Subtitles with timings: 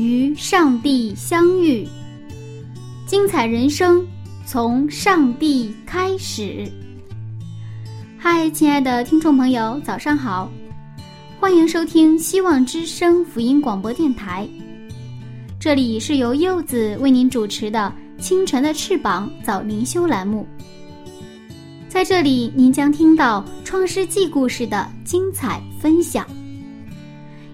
[0.00, 1.86] 与上帝相遇，
[3.06, 4.02] 精彩人生
[4.46, 6.66] 从上帝开始。
[8.16, 10.50] 嗨，亲爱的听众朋友，早上好。
[11.38, 14.48] 欢迎收听希望之声福音广播电台，
[15.60, 20.46] 这里是由柚子为您主持的《清晨的翅膀》早灵修栏目。
[21.90, 26.26] 在这里，您将听到《创世纪》故事的精彩分享，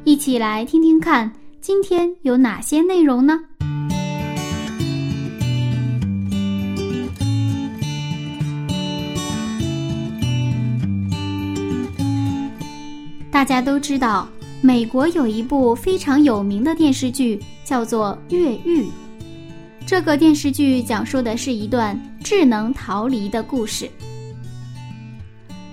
[0.05, 1.29] 一起来听听看，
[1.67, 3.41] 今天有哪些内容呢？
[13.33, 14.29] 大家都知道，
[14.61, 18.83] 美国有一部非常有名的电视剧，叫做《越狱》。
[19.85, 23.91] 这个电视剧讲述的是一段智能逃离的故事。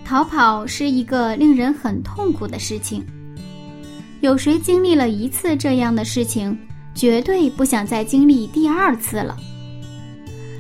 [0.04, 3.06] 逃跑是一个令人很痛苦的事情。
[4.24, 6.58] 有谁经历了一次这样的事情，
[6.96, 9.36] 绝对不想再经历第二次了。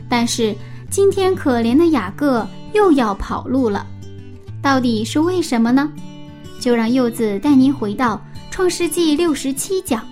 [0.09, 0.53] 但是
[0.89, 3.87] 今天，可怜的雅各又要跑路了，
[4.61, 5.89] 到底是为什么呢？
[6.59, 8.17] 就让柚子带您回到
[8.51, 10.05] 《创世纪》六十七讲，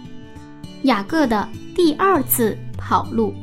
[0.83, 3.33] 雅各的第二次跑路。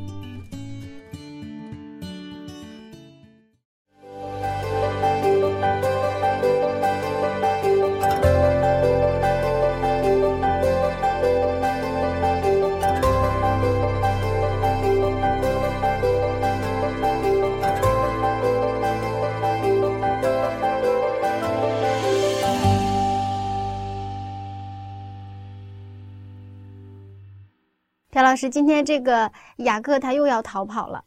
[28.39, 31.03] 师，今天这个雅各他又要逃跑了，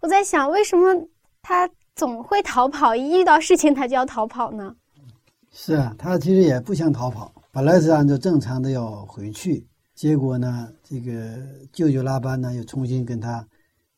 [0.00, 0.92] 我在想，为什么
[1.40, 2.96] 他总会逃跑？
[2.96, 4.74] 一遇到事情他就要逃跑呢？
[5.52, 9.64] 是啊，他其实也不想逃跑，本来是按照正常的要回去，
[9.94, 11.38] 结果呢，这个
[11.72, 13.46] 舅舅拉班呢又重新跟他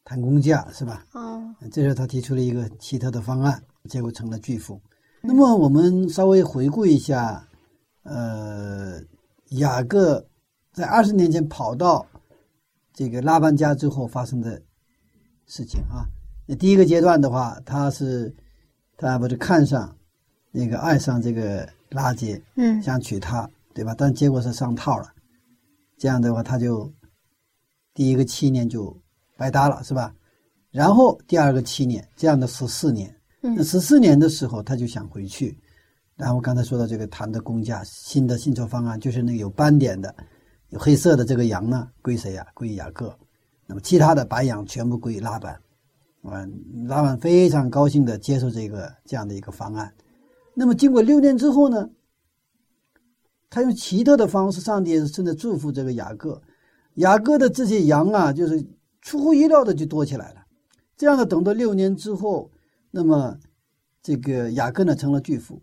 [0.05, 1.03] 谈工价，是吧？
[1.13, 3.59] 哦，这时候他提出了一个奇特的方案，
[3.89, 4.79] 结果成了巨富。
[5.23, 7.49] 那么我们稍微回顾一下，
[8.03, 9.01] 呃，
[9.53, 10.23] 雅各
[10.75, 12.07] 在二十年前跑到。
[12.97, 14.59] 这个拉班家之后发生的
[15.47, 16.09] 事情啊，
[16.47, 18.35] 那第一个阶段的话，他是
[18.97, 19.95] 他不是看上
[20.51, 23.95] 那个爱上这个拉杰，嗯，想娶她，对吧？
[23.99, 25.13] 但结果是上套了，
[25.99, 26.91] 这样的话他就
[27.93, 28.99] 第一个七年就
[29.37, 30.15] 白搭了，是吧？
[30.71, 35.61] 然后第二个七年，这样的十四年，那十四年的时候他就想回去，
[36.17, 40.15] 然后刚才说到这个谈的工价，新的薪酬方案就是那个有斑点的。
[40.71, 42.45] 有黑色的这个羊呢，归谁呀？
[42.53, 43.17] 归雅各。
[43.67, 45.57] 那么其他的白羊全部归拉班。
[46.23, 49.93] 嗯，拉班非常高兴的接受这个这样的一个方案。
[50.55, 51.89] 那么经过六年之后呢，
[53.49, 56.43] 他用奇特的方式，上帝是真的祝福这个雅各。
[56.95, 58.67] 雅各的这些羊啊，就是
[59.03, 60.45] 出乎意料的就多起来了。
[60.97, 62.51] 这样的等到六年之后，
[62.91, 63.39] 那么
[64.03, 65.63] 这个雅各呢成了巨富。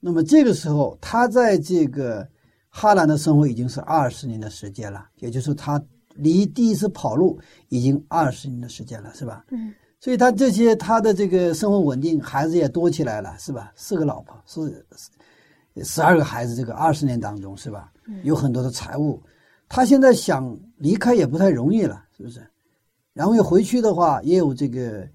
[0.00, 2.28] 那么这个时候，他在这个。
[2.70, 5.82] 哈兰的生活已经是二十年的时间了，也就是他
[6.14, 7.38] 离第一次跑路
[7.68, 9.44] 已经二十年的时间了，是吧？
[9.50, 13.72] 嗯，所以他这些他的这个生活稳定，孩子也多起来了，是吧？
[13.74, 14.86] 四个老婆，是
[15.84, 17.92] 十二个孩子，这个二十年当中，是吧？
[18.22, 19.20] 有很多的财物，
[19.68, 22.44] 他现在想离开也不太容易了，是不是？
[23.12, 25.08] 然后又回去的话，也有这个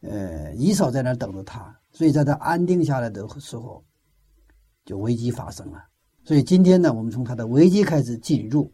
[0.00, 3.84] 呃姨嫂在那等着他，所以在他安定下来的时候，
[4.84, 5.84] 就危机发生了。
[6.24, 8.70] 所以今天呢，我们从他的危机开始进入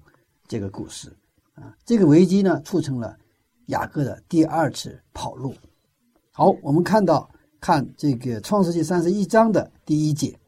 [0.46, 1.08] 这个故事，
[1.54, 3.16] 啊，这个危机呢促成了
[3.66, 5.54] 雅各的第二次跑路。
[6.30, 7.28] 好，我们看到
[7.58, 10.38] 看这个创世纪三十一章的第一节。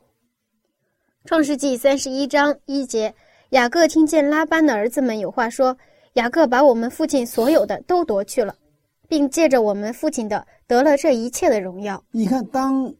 [1.24, 3.14] 创世纪三十一章一节，
[3.50, 5.76] 雅各听见拉班的儿子们有话说，
[6.14, 8.54] 雅各把我们父亲所有的都夺去了，
[9.08, 12.04] 并借着我们父亲的得了这一切的荣耀。
[12.10, 12.94] 你看当。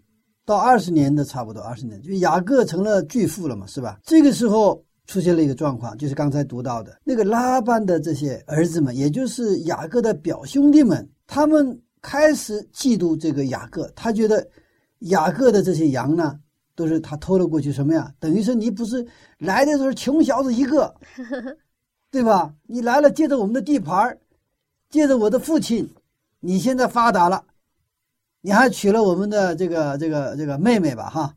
[0.51, 4.01] 到二十年的差不多二十年，就雅各成了巨富了嘛，是吧？
[4.03, 14.45] 这个时候出现了一个状况，就是刚才读到的那个拉班的这些儿子们，也就是雅各的表兄弟们，他们开始嫉妒这个雅各，他觉得
[15.01, 16.37] 雅各的这些羊呢，
[16.75, 18.13] 都是他偷了过去，什么呀？
[18.19, 19.07] 等于是你不是
[19.39, 20.93] 来的时候穷小子一个，
[22.11, 22.53] 对吧？
[22.67, 24.19] 你来了，借着我们的地盘
[24.89, 25.89] 借着我的父亲，
[26.41, 27.45] 你现在发达了，
[28.41, 31.11] 你还娶了我们的这个这个这个妹妹吧？
[31.11, 31.35] 哈，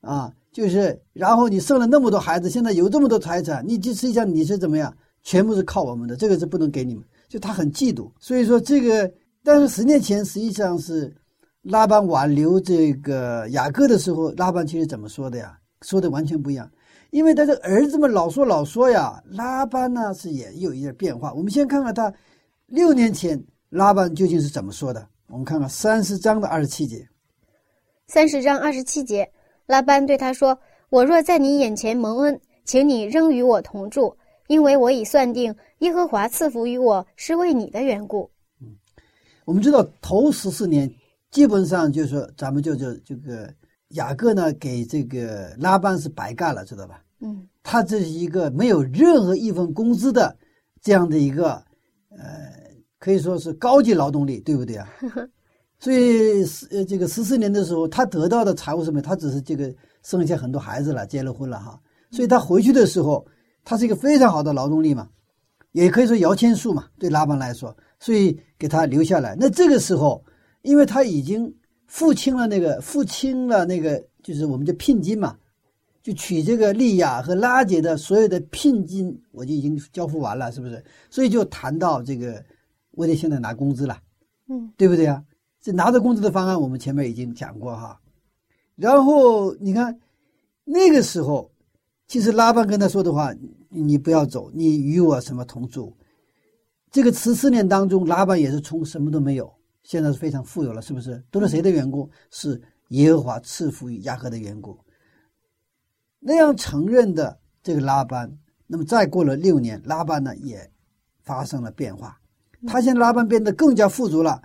[0.00, 4.94] 啊，就是，然后你生了那么多孩子，现在有这么多财产，你这实际上你是怎么样？
[5.22, 7.04] 全部是靠我们的，这个是不能给你们。
[7.28, 9.10] 就他很嫉妒，所以说这个，
[9.42, 11.12] 但是十年前实际上是
[11.62, 15.58] 拉班挽留这个雅各的时候，拉班其实怎么说的呀？
[15.82, 16.70] 说的完全不一样。
[17.10, 21.34] 因为他的儿子们老说老说呀，拉班呢是也有一点变化。
[21.34, 22.12] 我们先看看他
[22.66, 25.06] 六年前拉班究竟是怎么说的。
[25.28, 27.08] 我们看看三十章的二十七节。
[28.06, 29.28] 三十章二十七节，
[29.66, 30.58] 拉班对他说
[30.88, 38.30] ：“我若在你眼前蒙恩，请你仍与我同住，因为我已算定耶和华赐福于我是为你的缘故。”
[38.62, 38.76] 嗯，
[39.44, 40.88] 我们知道头十四年
[41.32, 43.52] 基本上就是说，咱们就就这个
[43.88, 47.02] 雅各呢给这个拉班是白干了，知道吧？
[47.18, 50.36] 嗯，他这是一个没有任何一份工资的
[50.80, 51.64] 这样的一个，
[52.10, 52.52] 呃，
[52.98, 54.88] 可以说是高级劳动力，对不对啊？
[55.78, 59.02] 所以十呃这个十四年的时候，他得到的财务什么？
[59.02, 59.72] 他只是这个
[60.02, 61.78] 生下很多孩子了，结了婚了哈。
[62.10, 63.26] 所以他回去的时候，
[63.64, 65.08] 他是一个非常好的劳动力嘛，
[65.72, 69.36] 也可以说摇钱树嘛，对拉班来说，所以给他留下来。
[69.38, 70.24] 那这个时候，
[70.62, 71.54] 因为他已经
[71.86, 75.36] 付清了那个付清了那个，就是我们叫聘金嘛。
[76.02, 80.82] 就取这个利亚和拉杰的所有的聘金，我就已经交付完了，是不是？
[81.10, 82.40] 所以就谈到这个，
[82.96, 84.00] 我得现在拿工资了，
[84.48, 85.22] 嗯，对不对啊？
[85.60, 88.00] 这拿着工资的方案，我们前面已经讲过哈。
[88.74, 90.00] 然后你看，
[90.64, 91.50] 那个时候，
[92.08, 93.34] 其实拉班跟他说的话，
[93.68, 95.96] 你不要走，你与我什么同住。
[96.90, 99.52] 这个十四年当中，拉班也是从什么都没有，
[99.82, 101.22] 现在是非常富有了，是不是？
[101.30, 102.08] 都是谁的缘故？
[102.30, 104.78] 是耶和华赐福于雅各的缘故。
[106.20, 110.70] 那样承认的这个拉班，那么再过了六年，拉班呢也
[111.22, 112.18] 发生了变化。
[112.66, 114.42] 他现在拉班变得更加富足了。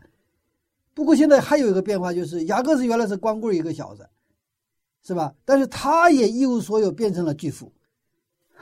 [0.94, 4.08] 不过现在还有一个变化，就是雅各是原来是光棍一个小子，
[5.04, 5.34] 是吧？
[5.46, 7.74] 但是他也一无所有，变成了巨富。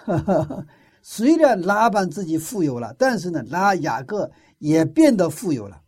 [1.02, 4.30] 虽然拉班自己富有了，但是呢，拉雅各
[4.60, 5.82] 也变得富有了。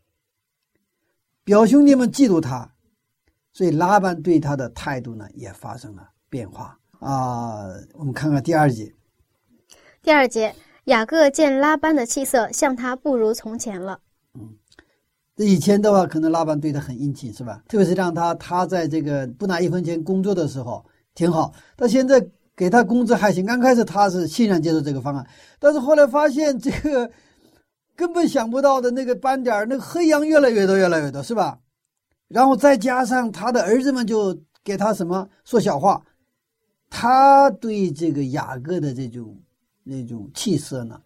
[1.43, 2.73] 表兄弟们嫉妒他，
[3.51, 6.77] 所以拉班对他的态度呢也发生了变化。
[6.99, 8.93] 啊，我们看看第二节。
[10.01, 10.55] 第二节，
[10.91, 13.97] 雅各见拉班的气色像他不如从前了。
[14.37, 14.49] 嗯，
[15.37, 17.63] 这以前的话，可能拉班对他很殷勤，是吧？
[17.69, 20.85] 特别是让他他在这个不拿一分钱工作的时候
[21.15, 21.53] 挺好。
[21.77, 22.21] 但现在
[22.57, 23.45] 给他工资还行。
[23.45, 25.25] 刚开始他是欣然接受这个方案，
[25.59, 27.09] 但是后来发现这个
[27.95, 31.57] 根本想不到的那个斑点那个黑羊越来越多，越来越多，是吧？
[32.27, 36.03] 然后再加上他的儿子们就给他什么说小话。
[36.89, 39.37] 他对这个雅各的这种
[39.83, 41.01] 那种气色呢，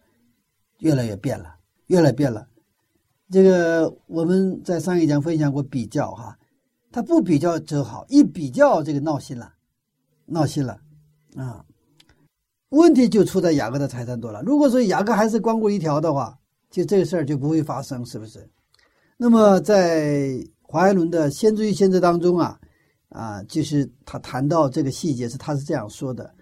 [0.78, 1.56] 越来越变了，
[1.86, 2.46] 越来越变了。
[3.30, 6.38] 这个我们在上一讲分享过比较哈，
[6.92, 9.52] 他不比较就好，一比较这个闹心了，
[10.24, 10.80] 闹心了
[11.36, 11.64] 啊！
[12.70, 14.42] 问题就出在雅各的财产多了。
[14.42, 16.38] 如果说雅各还是光棍一条的话，
[16.70, 18.48] 就这个事儿就不会发生，是不是？
[19.16, 22.58] 那么在华艾伦的先知与先知当中啊。
[23.08, 26.34] 啊，就是他谈到这个细节是，他是这样说的：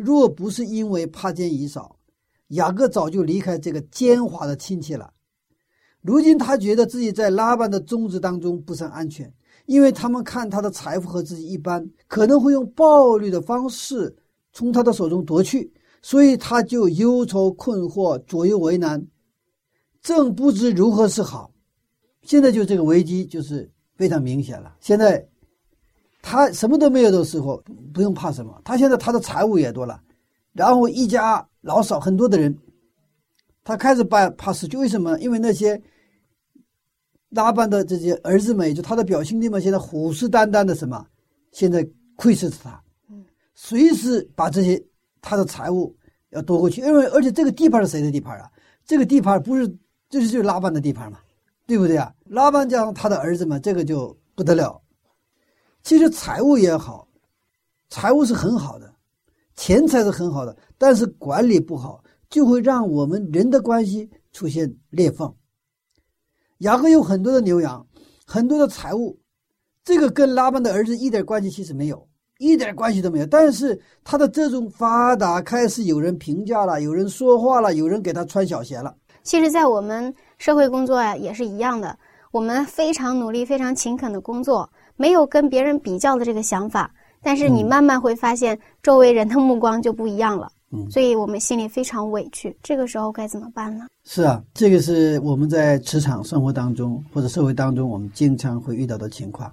[0.00, 1.96] 若不是因为怕见以扫，
[2.48, 5.12] 雅各早就离开这个奸猾的亲戚了。
[6.00, 9.32] 如今他觉得自己在拉班的宗子当中不甚安全，
[9.66, 14.16] 因为他们看他的财富和自己一般，可能会用暴力的方式
[14.52, 19.06] 从他的手中夺去，所以他就忧愁困惑，左右为难，
[20.00, 21.52] 正不知如何是好。
[22.22, 24.76] 现在就这个危机就是非常明显了。
[24.80, 25.26] 现在。
[26.22, 27.62] 他什么都没有的时候，
[27.92, 28.60] 不用怕什么。
[28.64, 30.00] 他现在他的财物也多了，
[30.52, 32.56] 然后一家老少很多的人，
[33.64, 34.76] 他开始怕怕失去。
[34.76, 35.18] 为什么？
[35.18, 35.80] 因为那些
[37.30, 41.06] 拉班的这些儿子们，也就他的表兄弟们，现在虎视眈眈的什么？
[41.52, 42.82] 现在窥视着他，
[43.54, 44.82] 随时把这些
[45.20, 45.96] 他的财物
[46.30, 46.80] 要夺过去。
[46.80, 48.50] 因为而且这个地盘是谁的地盘啊？
[48.84, 49.66] 这个地盘不是
[50.08, 51.18] 这是就是拉班的地盘嘛？
[51.66, 52.12] 对不对啊？
[52.26, 54.80] 拉班加上他的儿子们，这个就不得了。
[55.82, 57.08] 其实财务也好，
[57.88, 58.92] 财务是很好的，
[59.56, 65.34] 钱财是很好的，但是管理不好，就会让我们人的关系出现裂缝。
[66.58, 67.84] 雅各有很多的牛羊，
[68.26, 69.18] 很多的财物，
[69.82, 72.06] 这个跟拉班的儿子一点关系其实没有，
[72.38, 73.26] 一点关系都没有。
[73.26, 78.94] 但是他的这种发达开始有人评价了，有人说话了，有人给他穿小鞋了。
[79.22, 81.98] 其实，在我们社会工作呀，也是一样的，
[82.30, 84.70] 我们非常努力、非常勤恳的工作。
[85.00, 86.92] 没有跟别人比较的这个想法，
[87.22, 90.52] 但是你慢慢会发现，周围人的目光就不一样了。
[90.72, 92.54] 嗯，所以我们心里非常委屈。
[92.62, 93.86] 这个时候该怎么办呢？
[94.04, 99.50] 是啊，这个是我们在职场生活当中或者社会当中，我们经常会遇到的情况，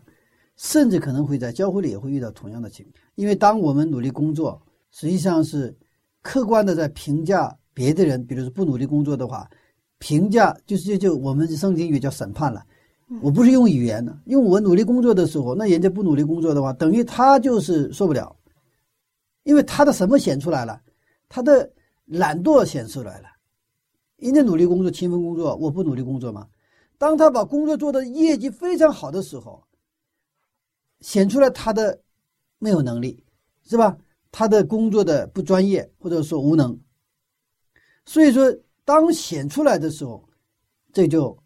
[0.57, 2.95] 甚至可能会在教会里也会遇到同样的情况。
[3.15, 4.61] 因为当我们努力工作，
[4.91, 5.73] 实际上是
[6.21, 9.49] 客观的在评价别的人，比如说不努力工作的话，
[9.97, 12.61] 评价就是就就我们圣经语叫审判了。
[13.21, 18.35] 我不是用语言的，因为我努力工作的时候，那人家不努力工作的话，等于他就是受不了，
[19.43, 20.81] 因为他的什么显出来了？
[21.29, 21.71] 他的
[22.05, 23.27] 懒惰显出来了，
[24.17, 26.47] 人家努力工作、勤奋工作，我不努力工作吗？
[26.97, 29.63] 当他把工作做的业绩非常好的时候，
[30.99, 32.01] 显出来他的
[32.59, 33.23] 没有能力，
[33.63, 33.97] 是吧？
[34.31, 36.77] 他的工作的不专业或者说无能，
[38.05, 40.27] 所以说当显出来的时候，
[40.91, 41.37] 这就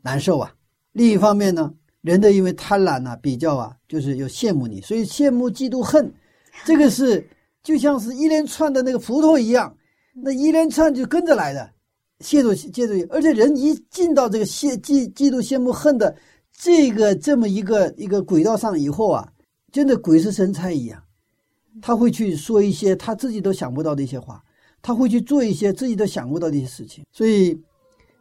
[0.00, 0.54] 难受啊。
[0.92, 6.12] 另一方面呢，人的因为贪婪呢，比较啊，就是有羡慕你，所以羡慕、嫉妒、恨，
[6.64, 7.26] 这个是。
[7.64, 9.72] 就像是一连串的那个葡萄一样，
[10.14, 11.70] 那一连串就跟着来的，
[12.18, 16.12] 嫉妒、嫉妒，而且人一进到这个羡、嫉、嫉妒、羡慕、恨的
[16.50, 19.32] 这个这么一个一个轨道上以后啊，
[19.70, 21.00] 真的鬼使神差一样，
[21.80, 24.42] 他会去说一些他自己都想不到的一些话，
[24.82, 27.04] 他会去做一些自己都想不到的一些事情。
[27.12, 27.56] 所以，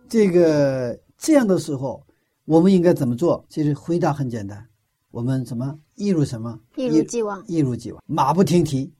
[0.07, 1.99] 这个这样的时候，
[2.45, 3.45] 我们应该怎么做？
[3.49, 4.65] 其实回答很简单，
[5.11, 6.59] 我们怎么一如什么？
[6.75, 8.91] 一如既往，一如既往，马不停蹄。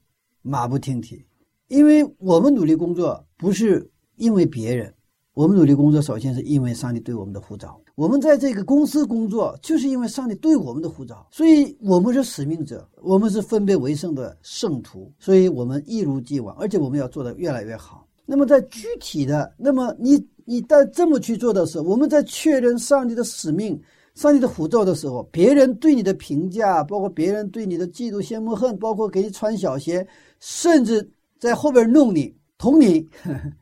[0.44, 1.24] 马不停蹄，
[1.68, 4.92] 因为我们努力工作不是因为别人，
[5.34, 7.80] 我们努力工作首先是因为上帝对我们的呼召。
[7.94, 18.04] 我们在这个公司工作，就是因为上帝对我们的呼召，所以我们是使命者，我们是分别为圣的圣徒，所以我们一如既往，而且我们要做的越来越好。
[18.26, 23.80] 那么在具体的，那么你你在这么去做的时候，我们在确认上帝的使命。
[24.14, 30.06] 上帝的呼召的时候，别人对你的评价，包括别人对你的嫉妒、羡慕、恨，包括给你穿小鞋，
[30.38, 33.08] 甚至在后边弄你、捅你，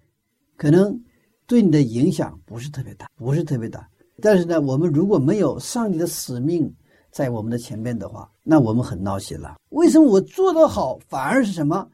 [0.58, 1.00] 可能
[1.46, 3.88] 对你的影响不是特别大，不是特别大。
[4.20, 6.68] 但是呢，我们如果没有上帝的使命
[7.12, 9.54] 在我们的前面的话，那我们很闹心了。
[9.68, 11.88] 为什么我做得好，反而是什么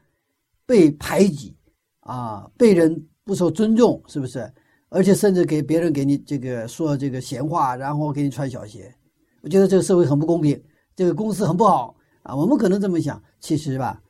[0.65, 1.55] 被排挤
[1.99, 4.51] 啊，被人不受尊重，是不是？
[4.89, 8.93] 而且甚至给别人给你这个说这个闲话，然后给你穿小鞋，
[9.41, 10.57] 我觉得这个社会很不公平，
[10.95, 12.33] 这个公司很不好啊。
[12.33, 14.01] 我们可能这么想，其实吧，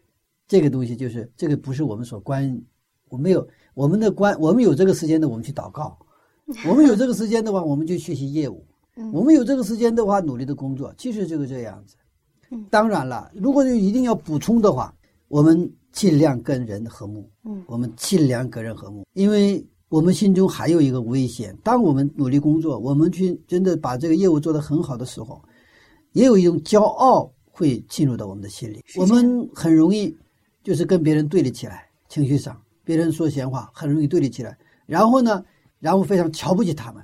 [0.48, 2.62] 这个东西就是这个不是我们所关，
[3.10, 5.98] 我们有我们的关，我们有这个时间的，我们去祷告；
[6.70, 8.64] 我们有这个时间的话，我们就学习业务；
[9.12, 10.94] 我们有这个时间的话，努力的工作。
[10.96, 11.96] 其实就是这样子。
[12.70, 14.94] 当然了，如果一定要补充的话，
[15.28, 17.28] 我们尽量跟人和睦。
[17.46, 19.68] 嗯，我们尽量跟人和睦，因为。
[19.89, 25.41] 我们心中还有一个危险：当我们努力工作，我们去真的把这个业务做得很好的时候，
[26.12, 28.84] 也有一种骄傲会进入到我们的心里。
[28.98, 30.15] 我们很容易
[30.62, 34.58] 就是跟别人对立起来，情绪上，别人说闲话，很容易对立起来。
[34.86, 35.44] 然后呢，
[35.79, 37.01] 然后非常瞧不起他们，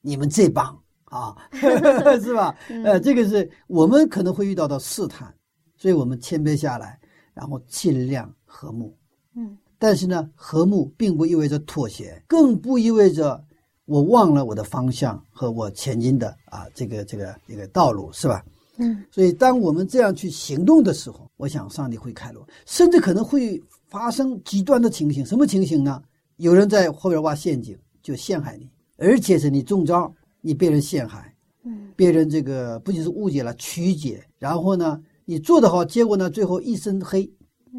[0.00, 2.56] 你们这帮啊， 是吧？
[2.82, 5.34] 呃，这个是我们可能会遇到的试探，
[5.76, 6.98] 所以我们谦卑下来，
[7.34, 8.96] 然后尽量和睦。
[9.34, 9.58] 嗯。
[9.80, 13.42] 但是呢，和睦并不意味着妥协，更不意味着
[13.86, 18.44] 我忘了我的方向和我前进的啊这个这个一个道路，是吧？
[18.76, 19.02] 嗯。
[19.10, 23.58] 所以，当我们这样去行动的时候，我想上帝会开路，甚至可能会
[23.88, 25.24] 发生极端的情形。
[25.24, 26.02] 什么情形呢？
[26.36, 28.68] 有人在后边挖陷阱，就陷害你，
[28.98, 31.34] 而且是你中招，你被人陷害，
[31.64, 37.30] 嗯，别人这个不仅是误解了、曲解，然后呢，你做得好，结果呢，最后一身黑。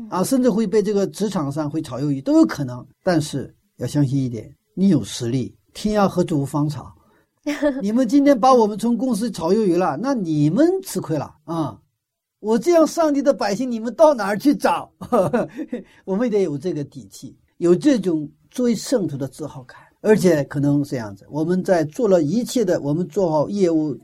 [0.09, 2.85] 啊，甚至会被这个职场上会炒鱿鱼都有可能。
[3.03, 6.93] 但是要相信一点，你有实力，天涯何处无芳草。
[7.81, 11.79] 你们今天把我们从公司炒鱿鱼了，那你们吃亏了啊！
[12.39, 14.91] 我这样上帝的百姓，你们到哪儿去找？
[16.05, 23.97] 我们得有这个底气，有这种作为圣徒的自豪感，而且可能这样子，我们在做了一切的，我们做好业务，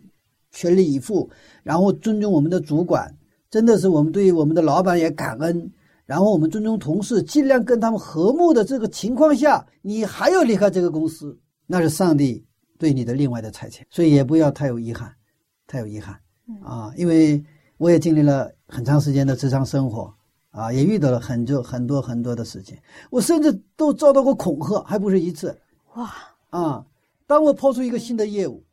[0.51, 1.29] 全力以赴，
[1.63, 3.15] 然后尊重我们的主管，
[3.51, 5.71] 真的是我们对我们的老板也感恩。
[6.07, 12.43] 然后我们尊重同事，尽量跟他们和睦的这个情况下，你还要离开这个公司，那是上帝
[12.79, 15.13] 对你的另外的差遣，所以也不要太有遗憾，
[15.67, 16.17] 太有遗憾
[16.63, 16.93] 啊！
[16.95, 17.43] 因为
[17.75, 20.11] 我也经历了很长时间的职场生活
[20.51, 22.77] 啊，也遇到了很多很多很多的事情，
[23.09, 25.59] 我甚至都遭到过恐吓，还不是一次。
[25.95, 26.09] 哇
[26.51, 26.85] 啊！
[27.25, 28.63] 当我抛出一个新的业务，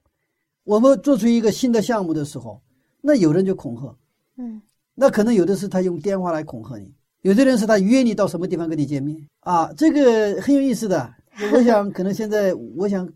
[0.63, 2.63] 我们做出一个新的项目的时候，
[3.01, 3.97] 那有人就恐吓，
[4.37, 4.63] 嗯，
[4.95, 6.95] 那可能有的是他用电话来恐吓你。
[7.25, 11.11] 有的人是他约你到什么地方跟你见面啊，这个很有意思的。
[11.55, 13.09] 我想可能现在， 我想，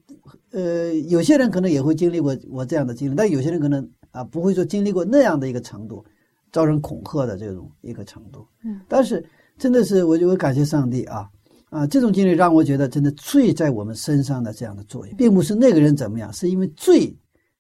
[0.50, 6.02] 呃，有些人可能也会经历过我这样的经历，但有些人可能啊不会说经历过那样的一个程度，
[6.50, 8.46] 招人恐吓的这种一个程度。
[8.64, 8.80] 嗯。
[8.88, 9.22] 但是
[9.58, 11.28] 真的是，我就我感谢上帝啊
[11.68, 11.86] 啊！
[11.86, 17.14] 这种经历让我觉得，真的罪在我们身上的这样的作用，并不是那个人怎么样，是因为罪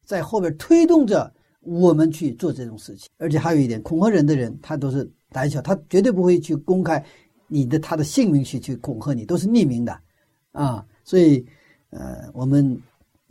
[0.06, 3.10] 在后边推动着我们去做这种事情。
[3.18, 7.04] 而且还有一点，恐吓人的人，他都是胆小，他绝对不会去公开
[7.46, 10.00] 你的他的姓名去去恐吓你，都是匿名的
[10.52, 10.84] 啊。
[11.04, 11.44] 所以，
[11.90, 12.80] 呃，我们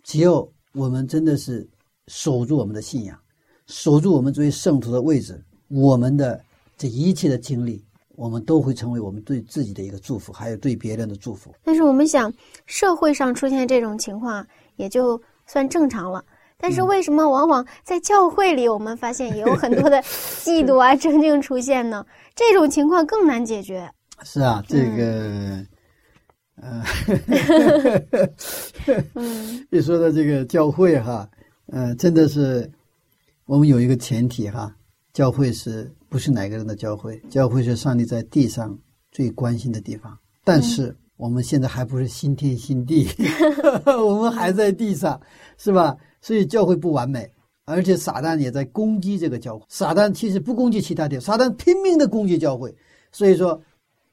[0.03, 1.67] 只要我们真的是
[2.07, 3.17] 守住我们的信仰，
[3.65, 6.41] 守住我们作为圣徒的位置，我们的
[6.77, 7.83] 这一切的经历。
[8.15, 11.53] 我们都会成为我们对自己的一个祝福，还有对别人的祝福。
[11.63, 12.33] 但是我们想，
[12.65, 14.43] 社会上出现这种情况
[14.75, 16.25] 也就算正常了。
[16.57, 20.01] 但是为什么往往在教会里，我们发现也有很多的
[20.43, 22.05] 嫉妒啊、争竞出现呢？
[22.35, 23.89] 这种情况更难解决。
[24.23, 25.65] 是啊，这个，
[26.61, 26.83] 呃，
[29.13, 31.29] 嗯，你说到这个教会哈，
[31.67, 32.69] 呃，真的是
[33.45, 34.75] 我们有一个前提哈，
[35.13, 35.91] 教会是。
[36.09, 38.73] 不是哪个人的教会，教会是上帝在地上
[39.11, 40.17] 最关心的地方。
[40.45, 43.05] 但是我们现在还不是新天新地，
[43.85, 45.19] 我们还在地上，
[45.57, 45.97] 是吧？
[46.21, 47.29] 所以教会不完美，
[47.65, 49.65] 而且撒旦也在攻击这个教会。
[49.69, 52.73] 撒旦其实不攻击其他地方，撒旦拼命的攻击教会。
[53.11, 53.61] 所以说，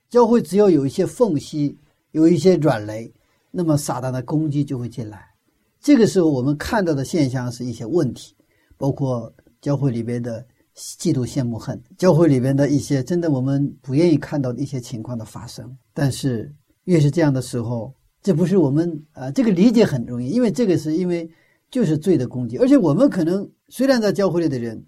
[0.09, 1.77] 教会只要有一些缝隙，
[2.13, 3.13] 有一些软肋，
[3.51, 5.25] 那么撒旦的攻击就会进来。
[5.81, 8.35] 这个时候我们看到的现象是一些问题，
[8.77, 10.45] 包括教会里边的。
[10.77, 15.73] 嫉妒、羡慕、恨，教会里边的一些真的我们不愿意看到的一些情况的发生。
[15.93, 16.53] 但是
[16.87, 21.31] 越是这样的时候，这不是我们啊，这个理解很容易，因为这个是因为
[21.75, 24.81] 就是罪的攻击，而且我们可能虽然在教会里的人，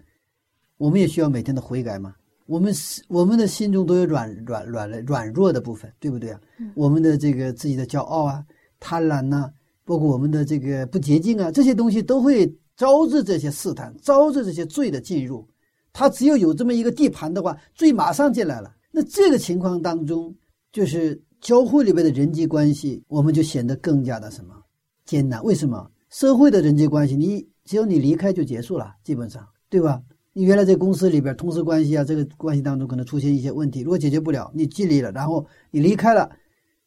[0.77, 2.15] 我们也需要每天的悔改嘛。
[2.45, 2.73] 我们
[3.09, 6.39] 我们的心中都有软软软软弱的部分，对不对啊？
[6.75, 8.41] 我们的这个自己的骄傲啊、
[8.79, 9.51] 贪婪呐，
[9.83, 15.45] 包括我们的这个不洁净啊，这些东西都会招致这些试探，招致这些罪的进入。
[15.91, 18.73] 他只有有这么一个地盘的话，罪马上进来了。
[18.91, 20.33] 那这个情况当中，
[20.71, 24.55] 就是教会里边的人际关系，我们就显得更加的什么
[25.03, 25.43] 艰难？
[25.43, 25.85] 为什么？
[26.09, 30.01] 社会的人际关系，你只要你离开就结束了，基本上，对吧？
[30.33, 36.29] 你原来在公司里边同事关系啊，这个关系当中可能出现一些问题，如果解决不了，你尽力了，然后你离开了，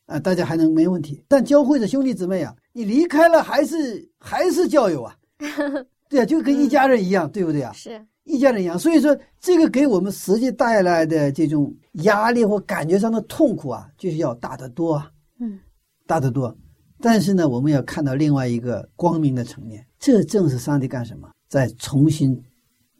[0.07, 1.25] 啊，大家还能没问题。
[1.27, 5.17] 但教会的兄弟姊妹啊，你离开了还是还是教友啊，
[6.09, 7.73] 对啊，就跟一家人一样，对不对啊？
[7.73, 8.07] 是。
[8.25, 15.59] 一家人一样，所以说这个给我们实际带来的这种压力或感觉上的痛苦啊，就是要大得多啊，嗯，
[16.07, 16.57] 大得多。
[17.01, 22.41] 但是呢，我们要看到另外一个光明的层面，这正是上帝干什么，在重新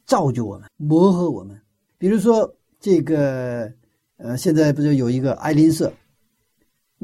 [0.07, 1.61] 造就我们、磨合我们。
[1.99, 3.71] 比如说这个，
[4.17, 5.93] 呃，现在不是有一个爱林社，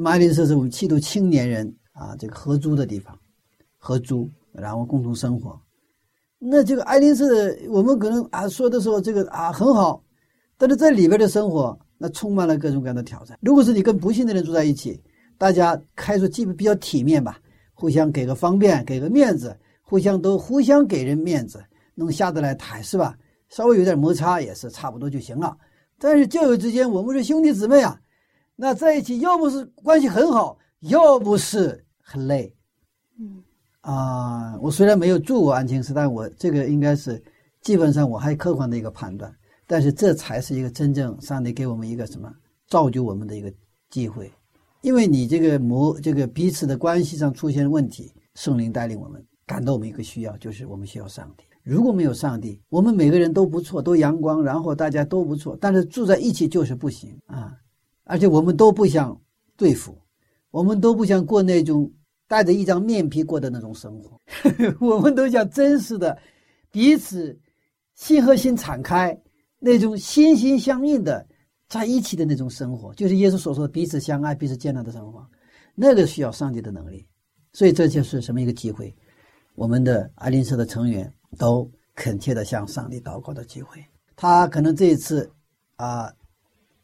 [0.05, 3.19] 爱林社是我们七度青年人啊，这个合租的地方，
[3.77, 5.61] 合租，然后共同生活。
[6.39, 7.25] 那这个爱丽舍，
[7.71, 10.03] 我们可能啊说的时候，这个啊很好，
[10.59, 13.39] 但是在里边的生活，那充满了各种各样的挑战。
[13.41, 15.01] 如果是你跟不幸的人住在一起，
[15.39, 17.39] 大家开出基本比较体面吧，
[17.75, 23.17] 互相给个方便，给个面子，互相都互相给人面子，能下得来台是吧？
[23.49, 25.57] 稍微有点摩擦也是差不多就行了。
[25.99, 28.01] 但是教友之间，我们是兄弟姊妹啊，
[28.57, 32.55] 那在一起要不是关系很好，要不是很累，
[33.19, 33.43] 嗯。
[33.83, 37.23] 啊，我虽然没有住过安庆寺，但我这个应该是
[37.61, 39.33] 基本上我还客观的一个判断。
[39.65, 42.33] 但是这才是一个真正上帝给我们一个什么
[42.69, 43.53] 造就我们的一个
[43.91, 44.33] 机会，
[44.81, 51.45] 因为你这个模这个彼此的关系上出现问题，圣灵带领我们感到我们一个需要，就是我们需要上帝。
[51.63, 57.53] 如果没有上帝，我们每个人都不错，都阳光，然后大家都不错，但是住在一起就是不行啊！
[58.05, 59.21] 而且我们都不想
[59.57, 59.99] 对付，
[60.51, 61.91] 我们都不想过那种。
[62.29, 64.21] 带着一张面皮过的那种生活，
[64.85, 66.19] 我们都想真实的
[66.73, 67.39] 彼此
[67.95, 69.17] 心和心敞开，
[69.61, 71.25] 那种心心相印的
[71.69, 75.27] 在一起的那种生活，就是耶稣所说的彼此相爱、彼此接纳的生活。
[75.75, 77.07] 那个需要上帝的能力，
[77.53, 78.95] 所以这就是什么一个机会？
[79.55, 83.85] 我们的爱灵社的成员都恳切的向上帝祷告的机会。
[84.15, 85.31] 他可能这一次
[85.77, 86.13] 啊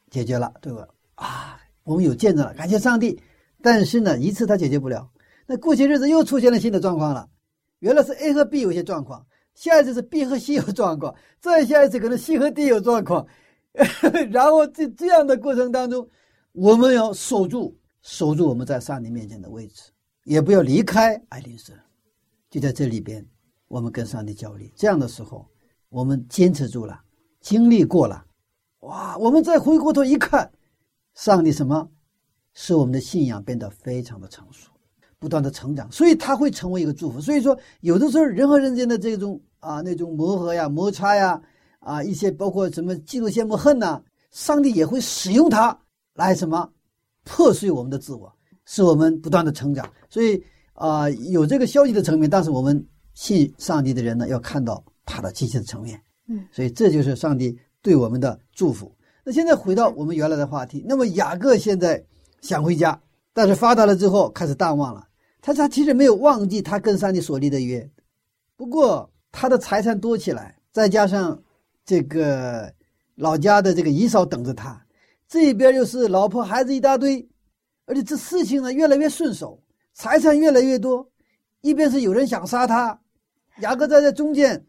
[0.09, 0.87] 解决了，对吧？
[1.15, 3.19] 啊，我们有见证了，感谢上帝。
[3.61, 5.09] 但是呢，一次他解决不了。
[5.45, 7.29] 那过些日子又出现了新的状况了，
[7.79, 13.25] 原来是 A 和 B 有些状况，下一次是 B 和 C 有状况，再下一次可能 C 和 D 有状况，
[14.31, 16.07] 然后这这样的过程当中，
[16.51, 19.91] 我们要守住守住我们在上帝面前的位置，
[20.25, 21.73] 也不要离开爱丽丝，
[22.49, 23.25] 就在这里边，
[23.67, 24.67] 我们跟上帝交流。
[24.75, 25.47] 这样的时候，
[25.89, 26.99] 我们坚持住了，
[27.41, 28.23] 经历过了，
[28.81, 30.51] 哇，我们再回过头一看，
[31.15, 31.89] 上帝什么，
[32.53, 34.69] 使我们的信仰变得非常的成熟。
[35.19, 37.21] 不断的成长，所以他会成为一个祝福。
[37.21, 41.41] 所以说，有的时候人和人间的这种啊那种磨合呀、摩擦呀，
[41.83, 45.77] 啊一些包括什么嫉妒、羡慕、恨呐，上帝也会使用它
[46.15, 46.69] 来什么
[47.23, 48.33] 破碎我们的自我，
[48.65, 49.87] 使我们不断的成长。
[50.09, 50.43] 所以
[50.73, 56.01] 啊，有这个消极的层面，但是我们信上帝的人呢，要看到他的积极的层面。
[56.27, 58.91] 嗯，所以这就是上帝对我们的祝福。
[59.23, 62.03] 那现在回到我们原来的话题，那么雅各现在
[62.41, 62.99] 想回家，
[63.33, 65.07] 但是发达了之后开始淡忘了。
[65.41, 67.89] 他他其实没有忘记他跟上帝所立的约，
[68.55, 71.37] 不过他的财产多起来，再加上
[71.85, 72.73] 这个
[73.15, 74.85] 老家的这个姨嫂等着他，
[75.27, 77.27] 这边又是老婆孩子一大堆，
[77.85, 79.61] 而且这事情呢越来越顺手，
[79.93, 81.09] 财产越来越多，
[81.61, 82.99] 一边是有人想杀他，
[83.59, 84.65] 雅各在这中间，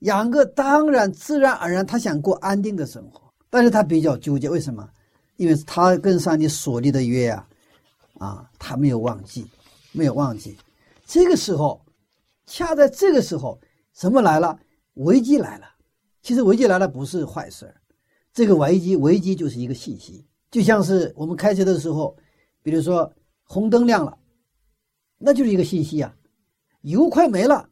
[0.00, 4.88] 雅各当然自然而然他想过安定的生活，但是他比较纠结，为什么？
[5.36, 7.48] 因为他跟上帝所立的约啊，
[8.18, 9.46] 啊，他没有忘记。
[9.94, 10.56] 没有忘记，
[11.04, 11.84] 这个时候，
[12.46, 13.60] 恰在这个时候，
[13.92, 14.58] 什么来了？
[14.94, 15.66] 危机来了。
[16.22, 17.74] 其实危机来了不是坏事
[18.32, 22.16] 这个危机，危机就是一个信息，就像是我们开车的时候，
[22.62, 24.16] 比如说红灯亮了，
[25.18, 26.14] 那就是一个信息啊，
[26.82, 27.68] 油快没了，